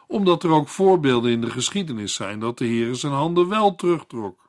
omdat 0.07 0.43
er 0.43 0.49
ook 0.49 0.67
voorbeelden 0.67 1.31
in 1.31 1.41
de 1.41 1.49
geschiedenis 1.49 2.13
zijn 2.13 2.39
dat 2.39 2.57
de 2.57 2.65
Heere 2.65 2.93
zijn 2.93 3.13
handen 3.13 3.49
wel 3.49 3.75
terugtrok. 3.75 4.46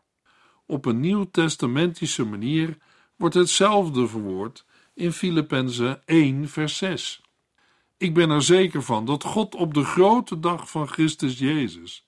Op 0.71 0.85
een 0.85 1.01
nieuwtestamentische 1.01 2.25
manier 2.25 2.79
wordt 3.17 3.35
hetzelfde 3.35 4.09
verwoord 4.09 4.65
in 4.95 5.13
Filippenzen 5.13 6.07
1, 6.07 6.49
vers 6.49 6.77
6. 6.77 7.23
Ik 7.97 8.15
ben 8.15 8.31
er 8.31 8.43
zeker 8.43 8.83
van 8.83 9.05
dat 9.05 9.25
God 9.25 9.55
op 9.55 9.75
de 9.75 9.85
grote 9.85 10.41
dag 10.41 10.71
van 10.71 10.89
Christus 10.89 11.39
Jezus 11.39 12.07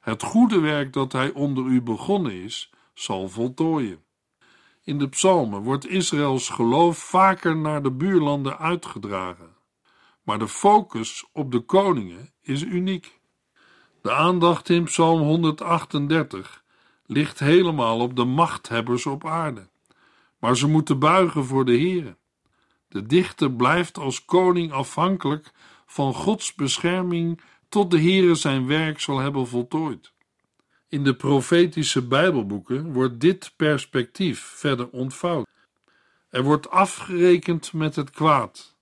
het 0.00 0.22
goede 0.22 0.60
werk 0.60 0.92
dat 0.92 1.12
Hij 1.12 1.30
onder 1.30 1.64
u 1.64 1.82
begonnen 1.82 2.32
is, 2.32 2.72
zal 2.94 3.28
voltooien. 3.28 4.04
In 4.84 4.98
de 4.98 5.08
psalmen 5.08 5.62
wordt 5.62 5.88
Israëls 5.88 6.48
geloof 6.48 6.98
vaker 6.98 7.56
naar 7.56 7.82
de 7.82 7.92
buurlanden 7.92 8.58
uitgedragen, 8.58 9.56
maar 10.22 10.38
de 10.38 10.48
focus 10.48 11.26
op 11.32 11.52
de 11.52 11.60
koningen 11.60 12.32
is 12.42 12.62
uniek. 12.62 13.20
De 14.02 14.12
aandacht 14.12 14.68
in 14.68 14.84
Psalm 14.84 15.20
138 15.20 16.61
ligt 17.06 17.38
helemaal 17.38 18.00
op 18.00 18.16
de 18.16 18.24
machthebbers 18.24 19.06
op 19.06 19.26
aarde. 19.26 19.68
Maar 20.38 20.56
ze 20.56 20.68
moeten 20.68 20.98
buigen 20.98 21.44
voor 21.44 21.64
de 21.64 21.76
Heere. 21.78 22.16
De 22.88 23.06
dichter 23.06 23.52
blijft 23.52 23.98
als 23.98 24.24
koning 24.24 24.72
afhankelijk 24.72 25.52
van 25.86 26.14
Gods 26.14 26.54
bescherming 26.54 27.40
tot 27.68 27.90
de 27.90 28.00
Heere 28.00 28.34
zijn 28.34 28.66
werk 28.66 29.00
zal 29.00 29.18
hebben 29.18 29.46
voltooid. 29.46 30.12
In 30.88 31.04
de 31.04 31.14
profetische 31.14 32.06
Bijbelboeken 32.06 32.92
wordt 32.92 33.20
dit 33.20 33.52
perspectief 33.56 34.40
verder 34.40 34.88
ontvouwd. 34.88 35.46
Er 36.28 36.42
wordt 36.42 36.70
afgerekend 36.70 37.72
met 37.72 37.96
het 37.96 38.10
kwaad, 38.10 38.76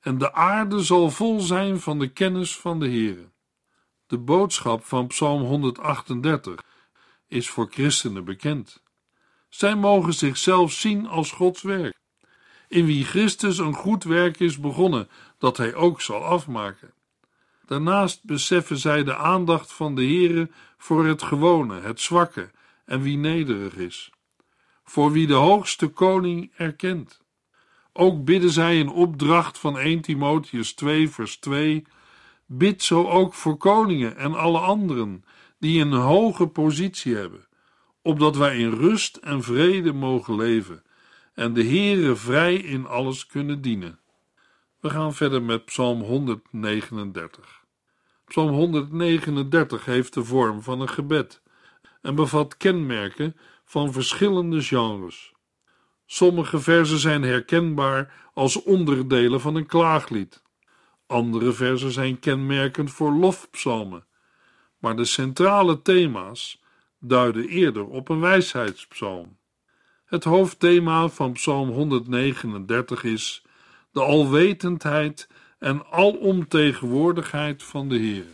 en 0.00 0.18
de 0.18 0.32
aarde 0.32 0.82
zal 0.82 1.10
vol 1.10 1.40
zijn 1.40 1.80
van 1.80 1.98
de 1.98 2.08
kennis 2.08 2.58
van 2.58 2.80
de 2.80 2.86
Heere. 2.86 3.30
De 4.06 4.18
boodschap 4.18 4.84
van 4.84 5.06
Psalm 5.06 5.42
138 5.42 6.62
is 7.32 7.48
voor 7.48 7.68
christenen 7.70 8.24
bekend. 8.24 8.82
Zij 9.48 9.74
mogen 9.74 10.14
zichzelf 10.14 10.72
zien 10.72 11.06
als 11.06 11.30
Gods 11.30 11.62
werk, 11.62 11.98
in 12.68 12.86
wie 12.86 13.04
Christus 13.04 13.58
een 13.58 13.74
goed 13.74 14.04
werk 14.04 14.40
is 14.40 14.60
begonnen, 14.60 15.08
dat 15.38 15.56
hij 15.56 15.74
ook 15.74 16.00
zal 16.00 16.24
afmaken. 16.24 16.92
Daarnaast 17.66 18.24
beseffen 18.24 18.76
zij 18.76 19.04
de 19.04 19.16
aandacht 19.16 19.72
van 19.72 19.94
de 19.94 20.02
Heere 20.02 20.50
voor 20.78 21.06
het 21.06 21.22
gewone, 21.22 21.80
het 21.80 22.00
zwakke 22.00 22.50
en 22.84 23.02
wie 23.02 23.16
nederig 23.16 23.76
is, 23.76 24.10
voor 24.84 25.12
wie 25.12 25.26
de 25.26 25.34
hoogste 25.34 25.88
koning 25.88 26.52
erkent. 26.56 27.20
Ook 27.92 28.24
bidden 28.24 28.50
zij 28.50 28.78
in 28.78 28.88
opdracht 28.88 29.58
van 29.58 29.78
1 29.78 30.00
Timotheus 30.00 30.72
2 30.72 31.10
vers 31.10 31.36
2 31.36 31.84
Bid 32.46 32.82
zo 32.82 33.08
ook 33.08 33.34
voor 33.34 33.56
koningen 33.56 34.16
en 34.16 34.34
alle 34.34 34.58
anderen 34.58 35.24
die 35.62 35.80
een 35.80 35.92
hoge 35.92 36.46
positie 36.46 37.14
hebben, 37.14 37.46
opdat 38.02 38.36
wij 38.36 38.58
in 38.58 38.70
rust 38.70 39.16
en 39.16 39.42
vrede 39.42 39.92
mogen 39.92 40.36
leven 40.36 40.82
en 41.34 41.52
de 41.52 41.64
Heere 41.64 42.16
vrij 42.16 42.54
in 42.54 42.86
alles 42.86 43.26
kunnen 43.26 43.60
dienen. 43.60 44.00
We 44.80 44.90
gaan 44.90 45.14
verder 45.14 45.42
met 45.42 45.64
Psalm 45.64 46.00
139. 46.00 47.64
Psalm 48.24 48.50
139 48.50 49.84
heeft 49.84 50.14
de 50.14 50.24
vorm 50.24 50.62
van 50.62 50.80
een 50.80 50.88
gebed 50.88 51.42
en 52.00 52.14
bevat 52.14 52.56
kenmerken 52.56 53.36
van 53.64 53.92
verschillende 53.92 54.62
genres. 54.62 55.32
Sommige 56.06 56.60
versen 56.60 56.98
zijn 56.98 57.22
herkenbaar 57.22 58.30
als 58.34 58.62
onderdelen 58.62 59.40
van 59.40 59.54
een 59.54 59.66
klaaglied. 59.66 60.42
Andere 61.06 61.52
versen 61.52 61.92
zijn 61.92 62.18
kenmerkend 62.18 62.90
voor 62.90 63.12
lofpsalmen 63.12 64.06
maar 64.82 64.96
de 64.96 65.04
centrale 65.04 65.82
thema's 65.82 66.62
duiden 66.98 67.48
eerder 67.48 67.86
op 67.86 68.08
een 68.08 68.20
wijsheidspsalm. 68.20 69.36
Het 70.04 70.24
hoofdthema 70.24 71.08
van 71.08 71.32
Psalm 71.32 71.68
139 71.68 73.04
is 73.04 73.42
de 73.92 74.00
alwetendheid 74.00 75.28
en 75.58 75.84
alomtegenwoordigheid 75.90 77.62
van 77.62 77.88
de 77.88 77.96
Heer. 77.96 78.26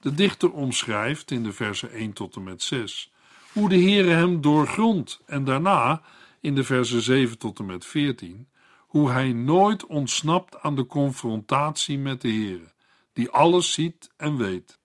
De 0.00 0.14
dichter 0.14 0.52
omschrijft 0.52 1.30
in 1.30 1.42
de 1.42 1.52
versen 1.52 1.90
1 1.90 2.12
tot 2.12 2.36
en 2.36 2.42
met 2.42 2.62
6 2.62 3.12
hoe 3.52 3.68
de 3.68 3.80
Heere 3.80 4.10
hem 4.10 4.40
doorgrondt 4.40 5.20
en 5.26 5.44
daarna 5.44 6.02
in 6.40 6.54
de 6.54 6.64
versen 6.64 7.02
7 7.02 7.38
tot 7.38 7.58
en 7.58 7.66
met 7.66 7.86
14 7.86 8.48
hoe 8.78 9.10
hij 9.10 9.32
nooit 9.32 9.86
ontsnapt 9.86 10.60
aan 10.60 10.76
de 10.76 10.86
confrontatie 10.86 11.98
met 11.98 12.20
de 12.20 12.28
Heere, 12.28 12.72
die 13.12 13.30
alles 13.30 13.72
ziet 13.72 14.10
en 14.16 14.36
weet. 14.36 14.82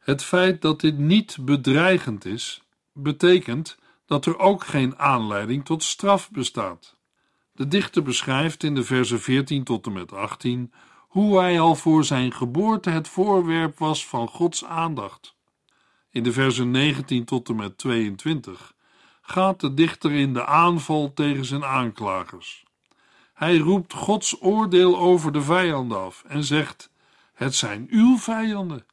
Het 0.00 0.24
feit 0.24 0.62
dat 0.62 0.80
dit 0.80 0.98
niet 0.98 1.36
bedreigend 1.40 2.24
is, 2.24 2.62
betekent 2.92 3.78
dat 4.06 4.26
er 4.26 4.38
ook 4.38 4.64
geen 4.64 4.98
aanleiding 4.98 5.64
tot 5.64 5.82
straf 5.82 6.30
bestaat. 6.30 6.96
De 7.52 7.68
dichter 7.68 8.02
beschrijft 8.02 8.62
in 8.62 8.74
de 8.74 8.82
versen 8.84 9.20
14 9.20 9.64
tot 9.64 9.86
en 9.86 9.92
met 9.92 10.12
18 10.12 10.72
hoe 11.08 11.38
hij 11.38 11.60
al 11.60 11.74
voor 11.74 12.04
zijn 12.04 12.32
geboorte 12.32 12.90
het 12.90 13.08
voorwerp 13.08 13.78
was 13.78 14.06
van 14.06 14.28
Gods 14.28 14.64
aandacht. 14.64 15.34
In 16.10 16.22
de 16.22 16.32
versen 16.32 16.70
19 16.70 17.24
tot 17.24 17.48
en 17.48 17.56
met 17.56 17.78
22 17.78 18.74
gaat 19.20 19.60
de 19.60 19.74
dichter 19.74 20.12
in 20.12 20.32
de 20.32 20.46
aanval 20.46 21.12
tegen 21.14 21.44
zijn 21.44 21.64
aanklagers. 21.64 22.64
Hij 23.34 23.58
roept 23.58 23.92
Gods 23.92 24.42
oordeel 24.42 24.98
over 24.98 25.32
de 25.32 25.42
vijanden 25.42 25.98
af 26.00 26.24
en 26.26 26.44
zegt: 26.44 26.90
Het 27.32 27.54
zijn 27.54 27.86
uw 27.90 28.18
vijanden. 28.18 28.86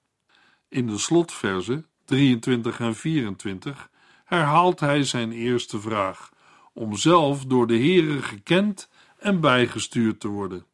In 0.70 0.88
de 0.88 0.98
slotversen 0.98 1.86
23 2.06 2.80
en 2.80 2.96
24 2.96 3.90
herhaalt 4.26 4.80
hij 4.80 5.04
zijn 5.04 5.32
eerste 5.32 5.80
vraag, 5.80 6.32
om 6.74 6.96
zelf 6.96 7.46
door 7.46 7.68
de 7.68 7.78
Heere 7.78 8.22
gekend 8.22 8.90
en 9.18 9.40
bijgestuurd 9.40 10.20
te 10.20 10.28
worden. 10.28 10.66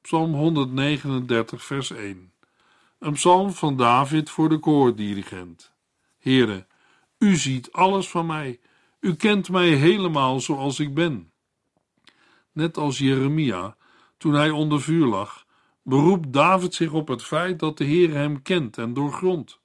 Psalm 0.00 0.34
139, 0.34 1.64
vers 1.64 1.90
1. 1.90 2.32
Een 2.98 3.12
psalm 3.12 3.52
van 3.52 3.76
David 3.76 4.30
voor 4.30 4.48
de 4.48 4.58
koordirigent. 4.58 5.72
Heere, 6.18 6.66
u 7.18 7.36
ziet 7.36 7.72
alles 7.72 8.08
van 8.08 8.26
mij. 8.26 8.60
U 9.00 9.14
kent 9.14 9.48
mij 9.48 9.68
helemaal 9.68 10.40
zoals 10.40 10.80
ik 10.80 10.94
ben. 10.94 11.32
Net 12.52 12.76
als 12.76 12.98
Jeremia, 12.98 13.76
toen 14.18 14.32
hij 14.32 14.50
onder 14.50 14.80
vuur 14.80 15.06
lag, 15.06 15.45
beroept 15.86 16.32
David 16.32 16.74
zich 16.74 16.92
op 16.92 17.08
het 17.08 17.22
feit 17.22 17.58
dat 17.58 17.78
de 17.78 17.84
Heer 17.84 18.12
hem 18.12 18.42
kent 18.42 18.78
en 18.78 18.94
doorgrondt. 18.94 19.60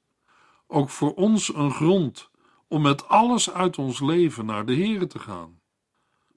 Ook 0.68 0.90
voor 0.90 1.14
ons 1.14 1.54
een 1.54 1.72
grond 1.72 2.30
om 2.68 2.82
met 2.82 3.08
alles 3.08 3.52
uit 3.52 3.78
ons 3.78 4.00
leven 4.00 4.46
naar 4.46 4.66
de 4.66 4.74
Heer 4.74 5.08
te 5.08 5.20
gaan. 5.20 5.60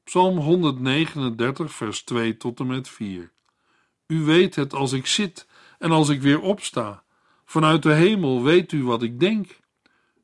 Psalm 0.05 0.39
139, 0.39 1.73
vers 1.73 2.03
2 2.03 2.37
tot 2.37 2.61
en 2.61 2.67
met 2.67 2.89
4. 2.89 3.33
U 4.07 4.25
weet 4.25 4.55
het 4.55 4.75
als 4.75 4.93
ik 4.93 5.07
zit 5.07 5.47
en 5.79 5.91
als 5.91 6.09
ik 6.09 6.23
weer 6.23 6.41
opsta. 6.41 7.03
Vanuit 7.45 7.83
de 7.83 7.93
hemel 7.93 8.43
weet 8.43 8.73
u 8.73 8.85
wat 8.85 9.03
ik 9.03 9.21
denk. 9.21 9.61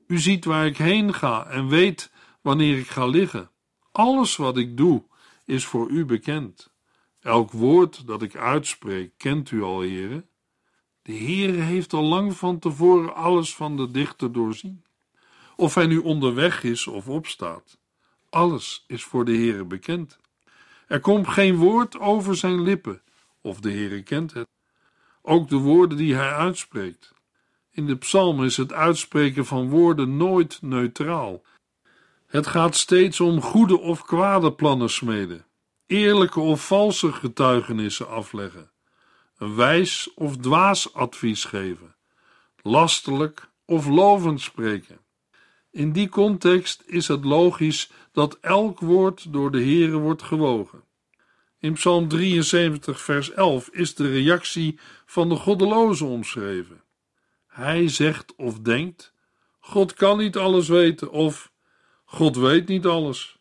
U 0.06 0.18
ziet 0.18 0.44
waar 0.44 0.66
ik 0.66 0.76
heen 0.76 1.14
ga 1.14 1.46
en 1.46 1.68
weet 1.68 2.12
wanneer 2.40 2.78
ik 2.78 2.88
ga 2.88 3.06
liggen. 3.06 3.50
Alles 3.92 4.36
wat 4.36 4.56
ik 4.56 4.76
doe 4.76 5.04
is 5.44 5.64
voor 5.64 5.88
u 5.88 6.04
bekend. 6.04 6.69
Elk 7.20 7.50
woord 7.50 8.06
dat 8.06 8.22
ik 8.22 8.36
uitspreek 8.36 9.12
kent 9.16 9.50
u 9.50 9.62
al, 9.62 9.80
heren. 9.80 10.28
De 11.02 11.12
Heere 11.12 11.60
heeft 11.60 11.92
al 11.92 12.02
lang 12.02 12.36
van 12.36 12.58
tevoren 12.58 13.14
alles 13.14 13.54
van 13.54 13.76
de 13.76 13.90
dichter 13.90 14.32
doorzien. 14.32 14.84
Of 15.56 15.74
hij 15.74 15.86
nu 15.86 15.98
onderweg 15.98 16.62
is 16.62 16.86
of 16.86 17.08
opstaat, 17.08 17.78
alles 18.30 18.84
is 18.86 19.04
voor 19.04 19.24
de 19.24 19.32
Heere 19.32 19.64
bekend. 19.64 20.18
Er 20.86 21.00
komt 21.00 21.28
geen 21.28 21.56
woord 21.56 21.98
over 21.98 22.36
zijn 22.36 22.62
lippen, 22.62 23.02
of 23.40 23.60
de 23.60 23.70
Heere 23.70 24.02
kent 24.02 24.32
het. 24.32 24.48
Ook 25.22 25.48
de 25.48 25.56
woorden 25.56 25.98
die 25.98 26.14
hij 26.14 26.32
uitspreekt. 26.32 27.12
In 27.70 27.86
de 27.86 27.96
psalm 27.96 28.44
is 28.44 28.56
het 28.56 28.72
uitspreken 28.72 29.46
van 29.46 29.68
woorden 29.68 30.16
nooit 30.16 30.62
neutraal. 30.62 31.42
Het 32.26 32.46
gaat 32.46 32.76
steeds 32.76 33.20
om 33.20 33.40
goede 33.40 33.78
of 33.78 34.02
kwade 34.02 34.52
plannen 34.52 34.90
smeden, 34.90 35.44
eerlijke 35.90 36.40
of 36.40 36.66
valse 36.66 37.12
getuigenissen 37.12 38.08
afleggen, 38.08 38.70
een 39.38 39.54
wijs 39.54 40.10
of 40.14 40.36
dwaas 40.36 40.94
advies 40.94 41.44
geven, 41.44 41.96
lastelijk 42.62 43.48
of 43.64 43.86
lovend 43.86 44.40
spreken. 44.40 45.00
In 45.70 45.92
die 45.92 46.08
context 46.08 46.82
is 46.86 47.08
het 47.08 47.24
logisch 47.24 47.90
dat 48.12 48.38
elk 48.40 48.80
woord 48.80 49.32
door 49.32 49.50
de 49.50 49.62
Heere 49.62 49.96
wordt 49.96 50.22
gewogen. 50.22 50.84
In 51.58 51.72
Psalm 51.72 52.08
73, 52.08 53.00
vers 53.00 53.30
11 53.30 53.68
is 53.68 53.94
de 53.94 54.10
reactie 54.10 54.78
van 55.06 55.28
de 55.28 55.36
goddeloze 55.36 56.04
omschreven. 56.04 56.82
Hij 57.46 57.88
zegt 57.88 58.34
of 58.36 58.58
denkt: 58.58 59.14
God 59.60 59.94
kan 59.94 60.18
niet 60.18 60.36
alles 60.36 60.68
weten, 60.68 61.10
of 61.10 61.52
God 62.04 62.36
weet 62.36 62.68
niet 62.68 62.86
alles. 62.86 63.39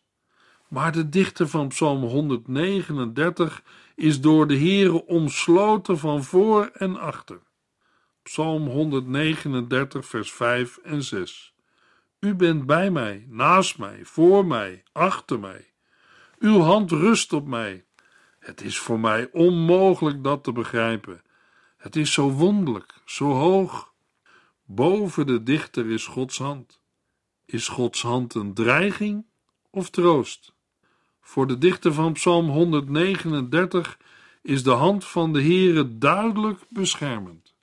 Maar 0.70 0.92
de 0.92 1.10
dichter 1.10 1.48
van 1.48 1.68
Psalm 1.68 2.04
139 2.04 3.64
is 3.96 4.22
door 4.22 4.48
de 4.48 4.58
Heere 4.58 5.06
omsloten 5.06 5.98
van 5.98 6.24
voor 6.24 6.66
en 6.74 7.00
achter. 7.00 7.40
Psalm 8.24 8.68
139, 8.68 10.06
vers 10.06 10.32
5 10.32 10.78
en 10.78 11.04
6. 11.04 11.54
U 12.20 12.36
bent 12.36 12.66
bij 12.66 12.92
mij, 12.92 13.26
naast 13.30 13.78
mij, 13.78 14.00
voor 14.04 14.46
mij, 14.46 14.84
achter 14.92 15.40
mij. 15.40 15.74
Uw 16.40 16.60
hand 16.60 16.92
rust 16.92 17.34
op 17.34 17.48
mij. 17.48 17.86
Het 18.40 18.62
is 18.62 18.78
voor 18.78 19.00
mij 19.00 19.30
onmogelijk 19.32 20.24
dat 20.24 20.44
te 20.44 20.52
begrijpen. 20.52 21.22
Het 21.78 21.96
is 21.96 22.14
zo 22.14 22.32
wonderlijk, 22.32 22.94
zo 23.06 23.32
hoog. 23.32 23.94
Boven 24.64 25.28
de 25.28 25.44
dichter 25.44 25.92
is 25.92 26.06
Gods 26.06 26.38
hand. 26.38 26.82
Is 27.46 27.68
Gods 27.68 28.02
hand 28.02 28.34
een 28.34 28.54
dreiging 28.54 29.26
of 29.70 29.90
troost? 29.90 30.58
Voor 31.30 31.48
de 31.48 31.58
dichter 31.58 31.94
van 31.94 32.14
Psalm 32.14 32.50
139 32.50 33.98
is 34.42 34.64
de 34.64 34.72
hand 34.72 35.06
van 35.06 35.34
de 35.34 35.42
Heere 35.42 35.98
duidelijk 35.98 36.66
beschermend. 36.70 37.56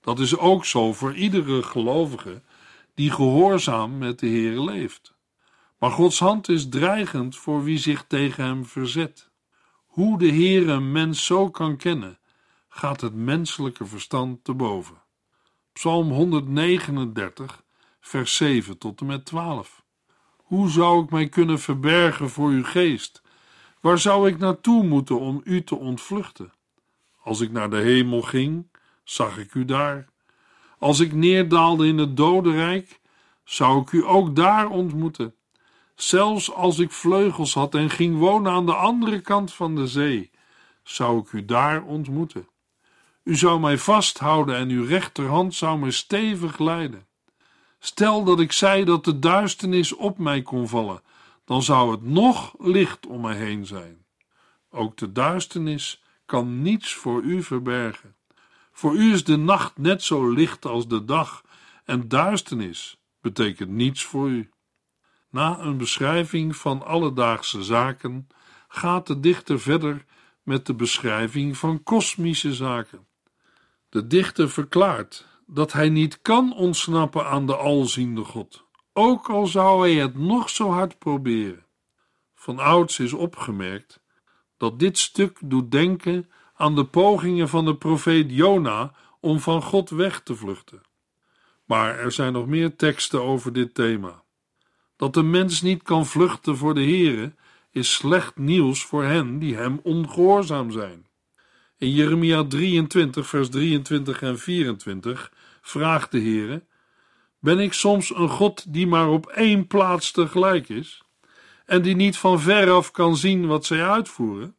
Dat 0.00 0.18
is 0.18 0.36
ook 0.36 0.64
zo 0.64 0.92
voor 0.92 1.14
iedere 1.14 1.62
gelovige 1.62 2.42
die 2.94 3.10
gehoorzaam 3.10 3.98
met 3.98 4.18
de 4.18 4.26
Heere 4.26 4.64
leeft. 4.64 5.14
Maar 5.78 5.90
Gods 5.90 6.18
hand 6.18 6.48
is 6.48 6.68
dreigend 6.68 7.36
voor 7.36 7.64
wie 7.64 7.78
zich 7.78 8.04
tegen 8.08 8.44
hem 8.44 8.66
verzet. 8.66 9.30
Hoe 9.86 10.18
de 10.18 10.28
Heere 10.28 10.72
een 10.72 10.92
mens 10.92 11.24
zo 11.24 11.50
kan 11.50 11.76
kennen, 11.76 12.18
gaat 12.68 13.00
het 13.00 13.14
menselijke 13.14 13.86
verstand 13.86 14.44
te 14.44 14.54
boven. 14.54 15.02
Psalm 15.72 16.10
139, 16.10 17.62
vers 18.00 18.36
7 18.36 18.78
tot 18.78 19.00
en 19.00 19.06
met 19.06 19.24
12. 19.24 19.86
Hoe 20.48 20.68
zou 20.68 21.04
ik 21.04 21.10
mij 21.10 21.28
kunnen 21.28 21.58
verbergen 21.58 22.30
voor 22.30 22.48
uw 22.48 22.64
geest? 22.64 23.22
Waar 23.80 23.98
zou 23.98 24.28
ik 24.28 24.38
naartoe 24.38 24.84
moeten 24.84 25.20
om 25.20 25.40
u 25.44 25.64
te 25.64 25.76
ontvluchten? 25.76 26.52
Als 27.22 27.40
ik 27.40 27.50
naar 27.50 27.70
de 27.70 27.76
hemel 27.76 28.22
ging, 28.22 28.70
zag 29.04 29.38
ik 29.38 29.54
u 29.54 29.64
daar. 29.64 30.08
Als 30.78 31.00
ik 31.00 31.12
neerdaalde 31.12 31.86
in 31.86 31.98
het 31.98 32.16
dodenrijk, 32.16 33.00
zou 33.44 33.80
ik 33.80 33.92
u 33.92 34.06
ook 34.06 34.36
daar 34.36 34.68
ontmoeten. 34.68 35.34
Zelfs 35.94 36.52
als 36.52 36.78
ik 36.78 36.92
vleugels 36.92 37.54
had 37.54 37.74
en 37.74 37.90
ging 37.90 38.18
wonen 38.18 38.52
aan 38.52 38.66
de 38.66 38.74
andere 38.74 39.20
kant 39.20 39.52
van 39.52 39.74
de 39.74 39.86
zee, 39.86 40.30
zou 40.82 41.18
ik 41.20 41.32
u 41.32 41.44
daar 41.44 41.82
ontmoeten. 41.82 42.48
U 43.22 43.36
zou 43.36 43.60
mij 43.60 43.78
vasthouden 43.78 44.56
en 44.56 44.68
uw 44.68 44.84
rechterhand 44.84 45.54
zou 45.54 45.78
mij 45.78 45.90
stevig 45.90 46.58
leiden. 46.58 47.07
Stel 47.78 48.24
dat 48.24 48.40
ik 48.40 48.52
zei 48.52 48.84
dat 48.84 49.04
de 49.04 49.18
duisternis 49.18 49.94
op 49.94 50.18
mij 50.18 50.42
kon 50.42 50.68
vallen, 50.68 51.02
dan 51.44 51.62
zou 51.62 51.90
het 51.90 52.02
nog 52.02 52.54
licht 52.58 53.06
om 53.06 53.20
mij 53.20 53.36
heen 53.36 53.66
zijn. 53.66 54.04
Ook 54.70 54.96
de 54.96 55.12
duisternis 55.12 56.02
kan 56.26 56.62
niets 56.62 56.94
voor 56.94 57.22
u 57.22 57.42
verbergen. 57.42 58.16
Voor 58.72 58.94
u 58.94 59.12
is 59.12 59.24
de 59.24 59.36
nacht 59.36 59.78
net 59.78 60.02
zo 60.02 60.28
licht 60.30 60.64
als 60.64 60.88
de 60.88 61.04
dag, 61.04 61.42
en 61.84 62.08
duisternis 62.08 63.00
betekent 63.20 63.70
niets 63.70 64.04
voor 64.04 64.28
u. 64.28 64.50
Na 65.30 65.58
een 65.58 65.76
beschrijving 65.76 66.56
van 66.56 66.86
alledaagse 66.86 67.62
zaken 67.62 68.28
gaat 68.68 69.06
de 69.06 69.20
dichter 69.20 69.60
verder 69.60 70.04
met 70.42 70.66
de 70.66 70.74
beschrijving 70.74 71.56
van 71.56 71.82
kosmische 71.82 72.54
zaken. 72.54 73.06
De 73.88 74.06
dichter 74.06 74.50
verklaart 74.50 75.26
dat 75.50 75.72
hij 75.72 75.88
niet 75.88 76.22
kan 76.22 76.54
ontsnappen 76.54 77.26
aan 77.26 77.46
de 77.46 77.56
alziende 77.56 78.24
God, 78.24 78.64
ook 78.92 79.28
al 79.28 79.46
zou 79.46 79.80
hij 79.80 79.94
het 79.94 80.18
nog 80.18 80.50
zo 80.50 80.70
hard 80.70 80.98
proberen. 80.98 81.66
Van 82.34 82.58
ouds 82.58 82.98
is 82.98 83.12
opgemerkt 83.12 84.00
dat 84.56 84.78
dit 84.78 84.98
stuk 84.98 85.38
doet 85.44 85.70
denken 85.70 86.30
aan 86.54 86.74
de 86.74 86.84
pogingen 86.84 87.48
van 87.48 87.64
de 87.64 87.76
profeet 87.76 88.30
Jona 88.30 88.92
om 89.20 89.40
van 89.40 89.62
God 89.62 89.90
weg 89.90 90.20
te 90.20 90.34
vluchten. 90.34 90.82
Maar 91.64 91.98
er 91.98 92.12
zijn 92.12 92.32
nog 92.32 92.46
meer 92.46 92.76
teksten 92.76 93.22
over 93.22 93.52
dit 93.52 93.74
thema. 93.74 94.22
Dat 94.96 95.14
de 95.14 95.22
mens 95.22 95.62
niet 95.62 95.82
kan 95.82 96.06
vluchten 96.06 96.56
voor 96.56 96.74
de 96.74 96.84
Here 96.84 97.34
is 97.70 97.94
slecht 97.94 98.36
nieuws 98.36 98.84
voor 98.84 99.04
hen 99.04 99.38
die 99.38 99.56
hem 99.56 99.80
ongehoorzaam 99.82 100.70
zijn. 100.70 101.07
In 101.78 101.90
Jeremia 101.90 102.44
23, 102.44 103.26
vers 103.26 103.48
23 103.48 104.22
en 104.22 104.38
24 104.38 105.32
vraagt 105.60 106.10
de 106.10 106.20
Heere: 106.20 106.62
Ben 107.38 107.58
ik 107.58 107.72
soms 107.72 108.14
een 108.14 108.28
God 108.28 108.72
die 108.72 108.86
maar 108.86 109.08
op 109.08 109.26
één 109.26 109.66
plaats 109.66 110.10
tegelijk 110.10 110.68
is? 110.68 111.02
en 111.68 111.82
die 111.82 111.96
niet 111.96 112.16
van 112.16 112.40
veraf 112.40 112.90
kan 112.90 113.16
zien 113.16 113.46
wat 113.46 113.66
zij 113.66 113.88
uitvoeren? 113.88 114.56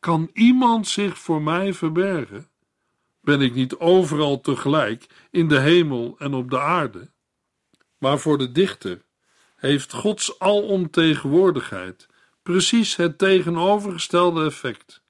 Kan 0.00 0.30
iemand 0.32 0.88
zich 0.88 1.18
voor 1.18 1.42
mij 1.42 1.74
verbergen? 1.74 2.48
Ben 3.20 3.40
ik 3.40 3.54
niet 3.54 3.76
overal 3.76 4.40
tegelijk 4.40 5.06
in 5.30 5.48
de 5.48 5.58
hemel 5.58 6.14
en 6.18 6.34
op 6.34 6.50
de 6.50 6.60
aarde? 6.60 7.10
Maar 7.98 8.18
voor 8.18 8.38
de 8.38 8.52
dichter 8.52 9.04
heeft 9.56 9.92
Gods 9.92 10.38
alomtegenwoordigheid 10.38 12.06
precies 12.42 12.96
het 12.96 13.18
tegenovergestelde 13.18 14.44
effect. 14.44 15.02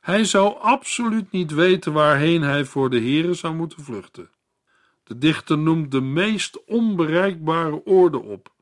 Hij 0.00 0.24
zou 0.24 0.58
absoluut 0.58 1.30
niet 1.30 1.52
weten 1.52 1.92
waarheen 1.92 2.42
hij 2.42 2.64
voor 2.64 2.90
de 2.90 3.00
Here 3.00 3.34
zou 3.34 3.54
moeten 3.54 3.82
vluchten. 3.82 4.30
De 5.04 5.18
dichter 5.18 5.58
noemt 5.58 5.90
de 5.90 6.00
meest 6.00 6.64
onbereikbare 6.64 7.84
oorden 7.84 8.22
op: 8.22 8.52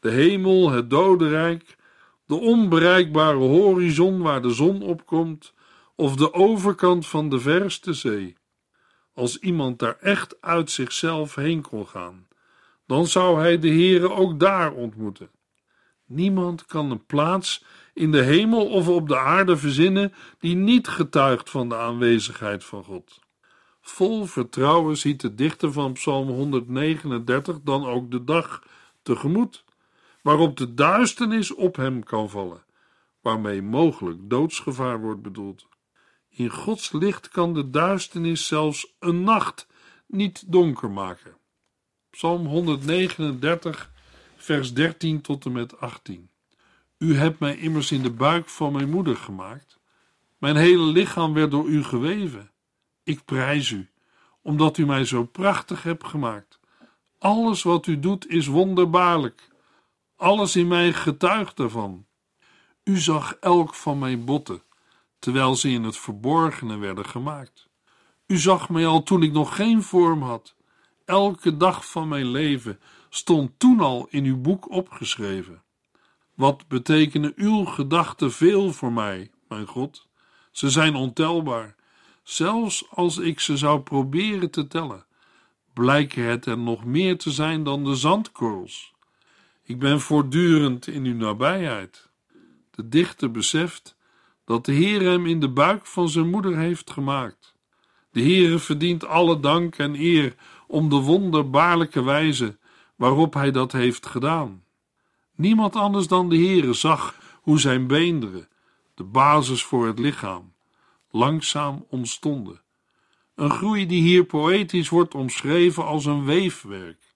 de 0.00 0.10
hemel, 0.10 0.70
het 0.70 0.90
dodenrijk, 0.90 1.76
de 2.26 2.34
onbereikbare 2.34 3.36
horizon 3.36 4.22
waar 4.22 4.42
de 4.42 4.50
zon 4.50 4.82
opkomt, 4.82 5.54
of 5.94 6.16
de 6.16 6.32
overkant 6.32 7.06
van 7.06 7.28
de 7.28 7.40
verste 7.40 7.92
zee. 7.92 8.36
Als 9.14 9.38
iemand 9.38 9.78
daar 9.78 9.96
echt 10.00 10.40
uit 10.40 10.70
zichzelf 10.70 11.34
heen 11.34 11.62
kon 11.62 11.86
gaan, 11.86 12.26
dan 12.86 13.06
zou 13.06 13.40
hij 13.40 13.58
de 13.58 13.68
Heere 13.68 14.10
ook 14.10 14.40
daar 14.40 14.72
ontmoeten. 14.72 15.30
Niemand 16.06 16.66
kan 16.66 16.90
een 16.90 17.06
plaats 17.06 17.64
in 17.98 18.10
de 18.10 18.22
hemel 18.22 18.66
of 18.66 18.88
op 18.88 19.08
de 19.08 19.18
aarde 19.18 19.56
verzinnen 19.56 20.12
die 20.38 20.54
niet 20.54 20.88
getuigt 20.88 21.50
van 21.50 21.68
de 21.68 21.76
aanwezigheid 21.76 22.64
van 22.64 22.84
God. 22.84 23.18
Vol 23.80 24.24
vertrouwen 24.24 24.96
ziet 24.96 25.20
de 25.20 25.34
dichter 25.34 25.72
van 25.72 25.92
Psalm 25.92 26.28
139 26.28 27.60
dan 27.62 27.86
ook 27.86 28.10
de 28.10 28.24
dag 28.24 28.62
tegemoet, 29.02 29.64
waarop 30.22 30.56
de 30.56 30.74
duisternis 30.74 31.54
op 31.54 31.76
hem 31.76 32.02
kan 32.02 32.30
vallen, 32.30 32.64
waarmee 33.20 33.62
mogelijk 33.62 34.18
doodsgevaar 34.22 35.00
wordt 35.00 35.22
bedoeld. 35.22 35.66
In 36.28 36.50
Gods 36.50 36.92
licht 36.92 37.28
kan 37.28 37.54
de 37.54 37.70
duisternis 37.70 38.46
zelfs 38.46 38.94
een 38.98 39.22
nacht 39.24 39.66
niet 40.06 40.52
donker 40.52 40.90
maken. 40.90 41.36
Psalm 42.10 42.46
139, 42.46 43.92
vers 44.36 44.74
13 44.74 45.20
tot 45.20 45.44
en 45.44 45.52
met 45.52 45.80
18. 45.80 46.30
U 46.98 47.16
hebt 47.16 47.38
mij 47.38 47.56
immers 47.56 47.92
in 47.92 48.02
de 48.02 48.10
buik 48.10 48.48
van 48.48 48.72
mijn 48.72 48.90
moeder 48.90 49.16
gemaakt. 49.16 49.78
Mijn 50.38 50.56
hele 50.56 50.82
lichaam 50.82 51.32
werd 51.32 51.50
door 51.50 51.66
u 51.66 51.84
geweven. 51.84 52.50
Ik 53.02 53.24
prijs 53.24 53.70
u, 53.70 53.90
omdat 54.42 54.78
u 54.78 54.86
mij 54.86 55.04
zo 55.04 55.24
prachtig 55.24 55.82
hebt 55.82 56.06
gemaakt. 56.06 56.60
Alles 57.18 57.62
wat 57.62 57.86
u 57.86 57.98
doet 57.98 58.28
is 58.28 58.46
wonderbaarlijk. 58.46 59.48
Alles 60.16 60.56
in 60.56 60.68
mij 60.68 60.92
getuigt 60.92 61.58
ervan. 61.58 62.06
U 62.84 62.98
zag 62.98 63.32
elk 63.32 63.74
van 63.74 63.98
mijn 63.98 64.24
botten, 64.24 64.62
terwijl 65.18 65.54
ze 65.54 65.70
in 65.70 65.84
het 65.84 65.96
verborgene 65.96 66.76
werden 66.76 67.06
gemaakt. 67.06 67.68
U 68.26 68.36
zag 68.38 68.68
mij 68.68 68.86
al 68.86 69.02
toen 69.02 69.22
ik 69.22 69.32
nog 69.32 69.56
geen 69.56 69.82
vorm 69.82 70.22
had. 70.22 70.54
Elke 71.04 71.56
dag 71.56 71.90
van 71.90 72.08
mijn 72.08 72.26
leven 72.26 72.80
stond 73.08 73.58
toen 73.58 73.80
al 73.80 74.06
in 74.10 74.24
uw 74.24 74.40
boek 74.40 74.70
opgeschreven. 74.70 75.62
Wat 76.38 76.68
betekenen 76.68 77.32
uw 77.36 77.64
gedachten 77.64 78.32
veel 78.32 78.72
voor 78.72 78.92
mij, 78.92 79.30
mijn 79.48 79.66
God? 79.66 80.08
Ze 80.50 80.70
zijn 80.70 80.94
ontelbaar. 80.94 81.74
Zelfs 82.22 82.90
als 82.90 83.18
ik 83.18 83.40
ze 83.40 83.56
zou 83.56 83.80
proberen 83.80 84.50
te 84.50 84.66
tellen, 84.66 85.06
blijken 85.72 86.24
het 86.24 86.46
er 86.46 86.58
nog 86.58 86.84
meer 86.84 87.18
te 87.18 87.30
zijn 87.30 87.62
dan 87.62 87.84
de 87.84 87.94
zandkorrels. 87.94 88.94
Ik 89.62 89.78
ben 89.78 90.00
voortdurend 90.00 90.86
in 90.86 91.04
uw 91.04 91.14
nabijheid. 91.14 92.08
De 92.70 92.88
dichter 92.88 93.30
beseft 93.30 93.96
dat 94.44 94.64
de 94.64 94.72
Heer 94.72 95.00
hem 95.00 95.26
in 95.26 95.40
de 95.40 95.50
buik 95.50 95.86
van 95.86 96.08
zijn 96.08 96.30
moeder 96.30 96.56
heeft 96.56 96.90
gemaakt. 96.90 97.54
De 98.10 98.20
Heere 98.20 98.58
verdient 98.58 99.04
alle 99.04 99.40
dank 99.40 99.78
en 99.78 99.94
eer 99.94 100.34
om 100.66 100.88
de 100.88 100.96
wonderbaarlijke 100.96 102.02
wijze 102.02 102.58
waarop 102.96 103.34
hij 103.34 103.50
dat 103.50 103.72
heeft 103.72 104.06
gedaan. 104.06 104.66
Niemand 105.38 105.76
anders 105.76 106.06
dan 106.06 106.28
de 106.28 106.36
Heere 106.36 106.72
zag 106.72 107.14
hoe 107.42 107.60
zijn 107.60 107.86
beenderen, 107.86 108.48
de 108.94 109.04
basis 109.04 109.62
voor 109.62 109.86
het 109.86 109.98
lichaam, 109.98 110.52
langzaam 111.10 111.86
ontstonden. 111.90 112.60
Een 113.34 113.50
groei 113.50 113.86
die 113.86 114.02
hier 114.02 114.24
poëtisch 114.24 114.88
wordt 114.88 115.14
omschreven 115.14 115.84
als 115.84 116.04
een 116.04 116.24
weefwerk. 116.24 117.14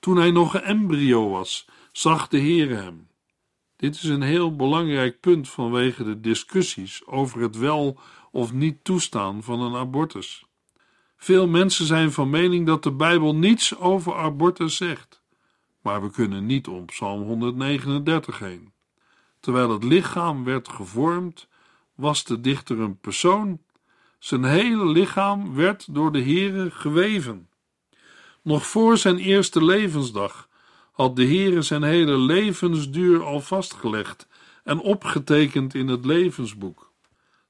Toen 0.00 0.16
hij 0.16 0.30
nog 0.30 0.54
een 0.54 0.62
embryo 0.62 1.30
was, 1.30 1.68
zag 1.92 2.28
de 2.28 2.38
Heere 2.38 2.74
hem. 2.74 3.08
Dit 3.76 3.94
is 3.94 4.04
een 4.04 4.22
heel 4.22 4.56
belangrijk 4.56 5.20
punt 5.20 5.48
vanwege 5.48 6.04
de 6.04 6.20
discussies 6.20 7.06
over 7.06 7.40
het 7.40 7.56
wel 7.56 7.98
of 8.30 8.52
niet 8.52 8.84
toestaan 8.84 9.42
van 9.42 9.60
een 9.60 9.74
abortus. 9.74 10.44
Veel 11.16 11.46
mensen 11.46 11.86
zijn 11.86 12.12
van 12.12 12.30
mening 12.30 12.66
dat 12.66 12.82
de 12.82 12.92
Bijbel 12.92 13.34
niets 13.34 13.76
over 13.76 14.14
abortus 14.14 14.76
zegt, 14.76 15.23
maar 15.84 16.02
we 16.02 16.10
kunnen 16.10 16.46
niet 16.46 16.68
om 16.68 16.84
Psalm 16.84 17.22
139 17.22 18.38
heen. 18.38 18.72
Terwijl 19.40 19.70
het 19.70 19.84
lichaam 19.84 20.44
werd 20.44 20.68
gevormd, 20.68 21.48
was 21.94 22.24
de 22.24 22.40
dichter 22.40 22.80
een 22.80 22.98
persoon. 22.98 23.58
Zijn 24.18 24.44
hele 24.44 24.86
lichaam 24.86 25.54
werd 25.54 25.94
door 25.94 26.12
de 26.12 26.22
Heere 26.22 26.70
geweven. 26.70 27.48
Nog 28.42 28.66
voor 28.66 28.98
zijn 28.98 29.18
eerste 29.18 29.64
levensdag 29.64 30.48
had 30.92 31.16
de 31.16 31.26
Heere 31.26 31.62
zijn 31.62 31.82
hele 31.82 32.18
levensduur 32.18 33.24
al 33.24 33.40
vastgelegd 33.40 34.28
en 34.62 34.80
opgetekend 34.80 35.74
in 35.74 35.88
het 35.88 36.04
levensboek. 36.04 36.90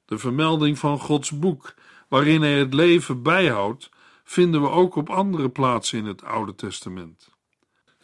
De 0.04 0.18
vermelding 0.18 0.78
van 0.78 0.98
Gods 0.98 1.38
boek, 1.38 1.74
waarin 2.08 2.42
hij 2.42 2.58
het 2.58 2.74
leven 2.74 3.22
bijhoudt, 3.22 3.90
vinden 4.24 4.62
we 4.62 4.68
ook 4.68 4.96
op 4.96 5.10
andere 5.10 5.48
plaatsen 5.48 5.98
in 5.98 6.06
het 6.06 6.24
Oude 6.24 6.54
Testament. 6.54 7.33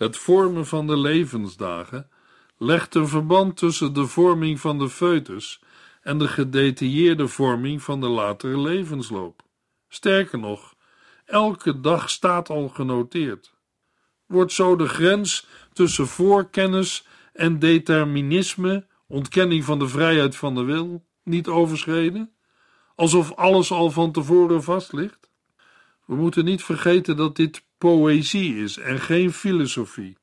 Het 0.01 0.17
vormen 0.17 0.67
van 0.67 0.87
de 0.87 0.97
levensdagen 0.97 2.11
legt 2.59 2.95
een 2.95 3.09
verband 3.09 3.57
tussen 3.57 3.93
de 3.93 4.07
vorming 4.07 4.61
van 4.61 4.79
de 4.79 4.89
foetus 4.89 5.63
en 6.03 6.19
de 6.19 6.29
gedetailleerde 6.29 7.29
vorming 7.29 7.83
van 7.83 8.01
de 8.01 8.09
latere 8.09 8.61
levensloop. 8.61 9.43
Sterker 9.89 10.39
nog, 10.39 10.75
elke 11.25 11.81
dag 11.81 12.11
staat 12.11 12.51
al 12.51 12.69
genoteerd. 12.69 13.55
Wordt 14.27 14.53
zo 14.53 14.77
de 14.77 14.89
grens 14.89 15.47
tussen 15.73 16.07
voorkennis 16.07 17.07
en 17.33 17.59
determinisme, 17.59 18.87
ontkenning 19.07 19.65
van 19.65 19.79
de 19.79 19.89
vrijheid 19.89 20.37
van 20.37 20.55
de 20.55 20.63
wil, 20.63 21.05
niet 21.23 21.49
overschreden? 21.49 22.33
Alsof 22.95 23.33
alles 23.33 23.71
al 23.71 23.91
van 23.91 24.13
tevoren 24.13 24.63
vast 24.63 24.93
ligt? 24.93 25.31
We 26.07 26.15
moeten 26.15 26.45
niet 26.45 26.65
vergeten 26.65 27.17
dat 27.17 27.37
dit 27.37 27.69
poëzie 27.81 28.57
is 28.57 28.77
en 28.77 29.01
geen 29.01 29.33
filosofie. 29.33 30.16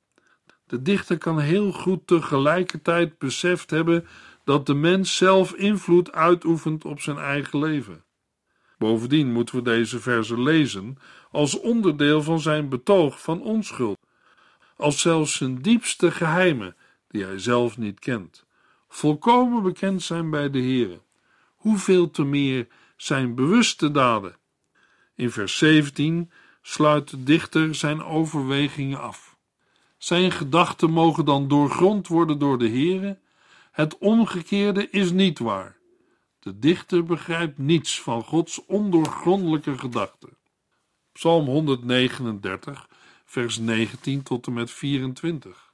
De 0.68 0.82
dichter 0.82 1.18
kan 1.18 1.40
heel 1.40 1.72
goed 1.72 2.08
tegelijkertijd 2.08 3.18
beseft 3.18 3.70
hebben 3.70 4.08
dat 4.44 4.66
de 4.66 4.74
mens 4.74 5.18
zelf 5.18 5.54
invloed 5.54 6.12
uitoefent 6.12 6.86
op 6.86 7.02
zijn 7.02 7.18
eigen 7.18 7.60
leven. 7.60 8.04
Bovendien 8.78 9.32
moeten 9.32 9.56
we 9.56 9.62
deze 9.62 10.00
verzen 10.00 10.44
lezen 10.44 10.98
als 11.32 11.60
onderdeel 11.60 12.24
van 12.24 12.40
zijn 12.40 12.70
betoog 12.70 13.22
van 13.22 13.42
onschuld, 13.42 13.98
als 14.76 15.02
zelfs 15.02 15.36
zijn 15.36 15.62
diepste 15.62 16.12
geheimen, 16.12 16.76
die 17.08 17.24
hij 17.24 17.40
zelf 17.40 17.78
niet 17.78 18.00
kent, 18.00 18.46
volkomen 18.88 19.64
bekend 19.64 20.04
zijn 20.04 20.30
bij 20.30 20.50
de 20.50 20.60
Heere. 20.60 21.02
Hoeveel 21.56 22.12
te 22.12 22.24
meer 22.24 22.68
zijn 22.98 23.36
bewuste 23.36 23.92
daden. 23.92 24.36
In 25.16 25.32
vers 25.32 25.58
17 25.58 26.32
sluit 26.68 27.10
de 27.10 27.24
dichter 27.24 27.76
zijn 27.76 28.04
overwegingen 28.04 29.00
af. 29.00 29.38
Zijn 29.98 30.32
gedachten 30.32 30.90
mogen 30.92 31.26
dan 31.26 31.48
doorgrond 31.48 32.08
worden 32.08 32.40
door 32.40 32.60
de 32.60 32.70
Heere. 32.70 33.20
Het 33.72 33.98
omgekeerde 33.98 34.90
is 34.90 35.12
niet 35.12 35.40
waar. 35.40 35.78
De 36.40 36.60
dichter 36.60 37.04
begrijpt 37.04 37.58
niets 37.58 38.02
van 38.02 38.24
Gods 38.24 38.66
ondoorgrondelijke 38.66 39.78
gedachten. 39.78 40.38
Psalm 41.12 41.46
139, 41.46 42.90
vers 43.26 43.58
19 43.58 44.24
tot 44.24 44.48
en 44.48 44.54
met 44.54 44.72
24. 44.72 45.74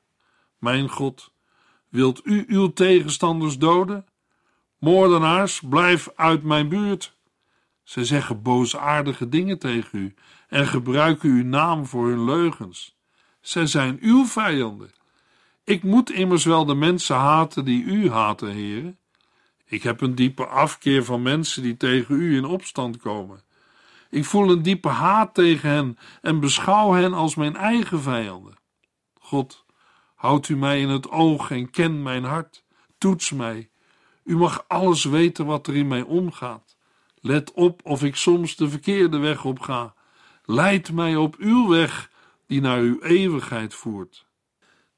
Mijn 0.58 0.90
God, 0.90 1.32
wilt 1.90 2.22
u 2.24 2.46
uw 2.48 2.74
tegenstanders 2.74 3.58
doden? 3.58 4.06
Moordenaars, 4.78 5.62
blijf 5.62 6.10
uit 6.16 6.44
mijn 6.44 6.70
buurt. 6.70 7.16
Ze 7.84 8.06
zeggen 8.06 8.42
boosaardige 8.42 9.30
dingen 9.30 9.60
tegen 9.60 10.00
u 10.00 10.14
en 10.54 10.68
gebruiken 10.68 11.30
uw 11.30 11.44
naam 11.44 11.86
voor 11.86 12.08
hun 12.08 12.26
leugens. 12.26 12.98
Zij 13.42 13.66
zijn 13.66 13.98
uw 14.02 14.26
vijanden. 14.26 14.92
Ik 15.64 15.84
moet 15.84 16.12
immers 16.12 16.46
wel 16.46 16.66
de 16.66 16.76
mensen 16.76 17.16
haten 17.16 17.66
die 17.66 17.84
u 17.84 18.10
haten, 18.10 18.50
heren. 18.50 18.98
Ik 19.66 19.84
heb 19.84 20.02
een 20.02 20.16
diepe 20.16 20.46
afkeer 20.46 21.06
van 21.06 21.22
mensen 21.22 21.64
die 21.64 21.78
tegen 21.78 22.16
u 22.16 22.36
in 22.36 22.46
opstand 22.46 22.98
komen. 22.98 23.44
Ik 24.10 24.26
voel 24.26 24.50
een 24.50 24.62
diepe 24.62 24.88
haat 24.88 25.34
tegen 25.34 25.70
hen 25.70 25.98
en 26.22 26.40
beschouw 26.40 26.92
hen 26.92 27.14
als 27.14 27.36
mijn 27.36 27.56
eigen 27.56 28.02
vijanden. 28.02 28.54
God, 29.20 29.66
Houd 30.16 30.50
u 30.50 30.58
mij 30.58 30.82
in 30.82 30.90
het 30.90 31.10
oog 31.10 31.52
en 31.52 31.70
ken 31.70 32.02
mijn 32.02 32.24
hart. 32.24 32.64
Toets 32.98 33.32
mij. 33.32 33.70
U 34.24 34.38
mag 34.38 34.66
alles 34.68 35.04
weten 35.04 35.46
wat 35.46 35.68
er 35.68 35.76
in 35.76 35.88
mij 35.88 36.02
omgaat. 36.02 36.78
Let 37.22 37.52
op 37.54 37.82
of 37.84 38.04
ik 38.04 38.16
soms 38.16 38.56
de 38.56 38.70
verkeerde 38.70 39.18
weg 39.18 39.46
op 39.46 39.60
ga. 39.60 39.94
Leid 40.46 40.92
mij 40.92 41.16
op 41.16 41.36
uw 41.36 41.68
weg, 41.68 42.12
die 42.48 42.62
naar 42.62 42.80
uw 42.80 43.02
eeuwigheid 43.02 43.74
voert. 43.74 44.26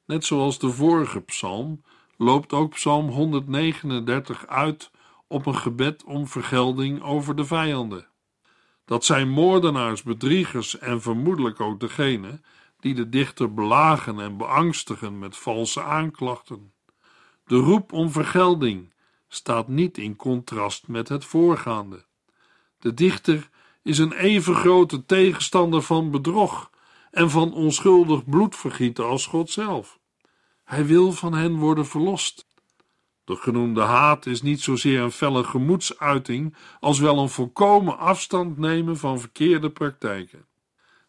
Net 0.05 0.25
zoals 0.25 0.59
de 0.59 0.69
vorige 0.69 1.21
psalm 1.21 1.83
loopt 2.17 2.53
ook 2.53 2.73
psalm 2.73 3.09
139 3.09 4.47
uit 4.47 4.91
op 5.27 5.45
een 5.45 5.55
gebed 5.55 6.03
om 6.03 6.27
vergelding 6.27 7.03
over 7.03 7.35
de 7.35 7.45
vijanden. 7.45 8.07
Dat 8.85 9.05
zijn 9.05 9.29
moordenaars, 9.29 10.03
bedriegers 10.03 10.79
en 10.79 11.01
vermoedelijk 11.01 11.59
ook 11.59 11.79
degene 11.79 12.41
die 12.79 12.93
de 12.93 13.09
dichter 13.09 13.53
belagen 13.53 14.19
en 14.19 14.37
beangstigen 14.37 15.19
met 15.19 15.37
valse 15.37 15.83
aanklachten. 15.83 16.73
De 17.45 17.55
roep 17.55 17.91
om 17.91 18.11
vergelding 18.11 18.93
staat 19.27 19.67
niet 19.67 19.97
in 19.97 20.15
contrast 20.15 20.87
met 20.87 21.09
het 21.09 21.25
voorgaande. 21.25 22.05
De 22.79 22.93
dichter 22.93 23.49
is 23.85 23.97
een 23.97 24.13
even 24.13 24.55
grote 24.55 25.05
tegenstander 25.05 25.81
van 25.81 26.11
bedrog 26.11 26.69
en 27.11 27.29
van 27.29 27.53
onschuldig 27.53 28.25
bloedvergieten 28.25 29.05
als 29.05 29.25
God 29.25 29.49
zelf. 29.49 29.99
Hij 30.63 30.85
wil 30.85 31.11
van 31.11 31.33
hen 31.33 31.55
worden 31.55 31.85
verlost. 31.85 32.47
De 33.23 33.35
genoemde 33.35 33.81
haat 33.81 34.25
is 34.25 34.41
niet 34.41 34.61
zozeer 34.61 35.01
een 35.01 35.11
felle 35.11 35.43
gemoedsuiting 35.43 36.55
als 36.79 36.99
wel 36.99 37.17
een 37.19 37.29
volkomen 37.29 37.97
afstand 37.97 38.57
nemen 38.57 38.97
van 38.97 39.19
verkeerde 39.19 39.71
praktijken. 39.71 40.45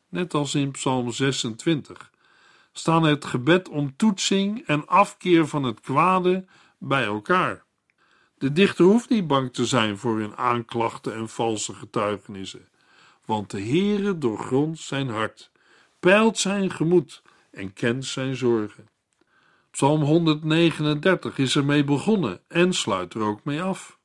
Net 0.08 0.34
als 0.34 0.54
in 0.54 0.70
Psalm 0.70 1.10
26 1.10 2.10
staan 2.72 3.02
het 3.02 3.24
gebed 3.24 3.68
om 3.68 3.96
toetsing 3.96 4.66
en 4.66 4.86
afkeer 4.86 5.46
van 5.46 5.62
het 5.62 5.80
kwade 5.80 6.44
bij 6.78 7.04
elkaar. 7.04 7.65
De 8.38 8.52
dichter 8.52 8.84
hoeft 8.84 9.08
niet 9.08 9.26
bang 9.26 9.52
te 9.52 9.66
zijn 9.66 9.98
voor 9.98 10.18
hun 10.18 10.36
aanklachten 10.36 11.14
en 11.14 11.28
valse 11.28 11.74
getuigenissen, 11.74 12.68
want 13.24 13.50
de 13.50 13.60
Heere 13.60 14.18
doorgrondt 14.18 14.78
zijn 14.78 15.08
hart, 15.08 15.50
peilt 16.00 16.38
zijn 16.38 16.70
gemoed 16.70 17.22
en 17.50 17.72
kent 17.72 18.04
zijn 18.04 18.36
zorgen. 18.36 18.88
Psalm 19.70 20.02
139 20.02 21.38
is 21.38 21.56
ermee 21.56 21.84
begonnen 21.84 22.40
en 22.48 22.72
sluit 22.72 23.14
er 23.14 23.20
ook 23.20 23.44
mee 23.44 23.62
af. 23.62 23.98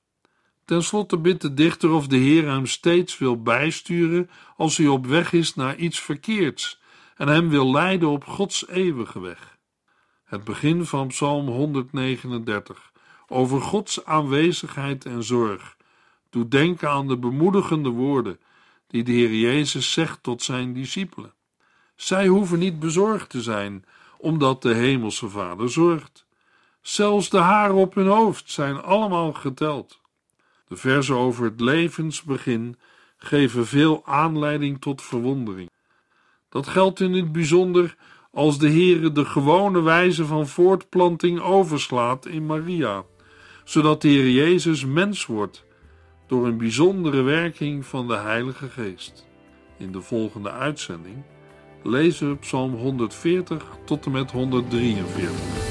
Ten 0.66 0.84
slotte 0.84 1.18
bidt 1.18 1.42
de 1.42 1.54
dichter 1.54 1.92
of 1.92 2.08
de 2.08 2.18
Heer 2.18 2.48
hem 2.48 2.66
steeds 2.66 3.18
wil 3.18 3.42
bijsturen 3.42 4.30
als 4.58 4.78
hij 4.78 4.88
op 4.88 5.06
weg 5.06 5.34
is 5.34 5.56
naar 5.56 5.76
iets 5.76 6.00
verkeerds 6.00 6.80
en 7.16 7.28
hem 7.28 7.50
wil 7.50 7.72
leiden 7.72 8.10
op 8.10 8.26
Gods 8.26 8.68
eeuwige 8.68 9.20
weg. 9.20 9.58
Het 10.24 10.44
begin 10.44 10.86
van 10.86 11.08
Psalm 11.08 11.48
139 11.48 12.91
over 13.32 13.62
Gods 13.62 14.06
aanwezigheid 14.06 15.06
en 15.06 15.24
zorg 15.24 15.78
doet 16.30 16.52
denken 16.52 16.90
aan 16.90 17.08
de 17.08 17.18
bemoedigende 17.18 17.90
woorden 17.90 18.40
die 18.88 19.04
de 19.04 19.12
Heer 19.12 19.34
Jezus 19.34 19.94
zegt 19.94 20.24
tot 20.24 20.44
zijn 20.44 20.74
discipelen. 20.74 21.34
Zij 21.96 22.28
hoeven 22.28 22.60
niet 22.60 22.80
bezorgd 22.80 23.30
te 23.30 23.42
zijn, 23.42 23.86
omdat 24.18 24.62
de 24.62 24.74
Hemelse 24.74 25.30
Vader 25.30 25.70
zorgt. 25.70 26.26
Zelfs 26.82 27.30
de 27.30 27.38
haren 27.38 27.76
op 27.76 27.96
hun 27.96 28.08
hoofd 28.08 28.52
zijn 28.52 28.82
allemaal 28.82 29.34
geteld. 29.34 30.00
De 30.68 30.76
verzen 30.76 31.16
over 31.16 31.44
het 31.46 31.60
levensbegin 31.62 32.80
geven 33.18 33.68
veel 33.68 34.06
aanleiding 34.06 34.82
tot 34.82 35.02
verwondering. 35.02 35.70
Dat 36.50 36.68
geldt 36.68 37.00
in 37.00 37.14
het 37.14 37.32
bijzonder 37.32 37.96
als 38.32 38.60
de 38.60 38.70
Heere 38.70 39.12
de 39.12 39.26
gewone 39.26 39.82
wijze 39.82 40.26
van 40.26 40.48
voortplanting 40.48 41.40
overslaat 41.40 42.26
in 42.26 42.46
Maria, 42.46 43.04
zodat 43.64 44.02
de 44.02 44.08
Heer 44.08 44.30
Jezus 44.30 44.86
mens 44.86 45.26
wordt 45.26 45.66
door 46.28 46.48
een 46.48 46.58
bijzondere 46.58 47.22
werking 47.22 47.86
van 47.86 48.08
de 48.08 48.18
Heilige 48.18 48.70
Geest. 48.70 49.28
In 49.78 49.92
de 49.92 50.02
volgende 50.02 50.52
uitzending 50.52 51.24
lezen 51.84 52.30
we 52.30 52.36
Psalm 52.36 52.74
140 52.74 53.66
tot 53.86 54.06
en 54.06 54.12
met 54.12 54.32
143. 54.32 55.71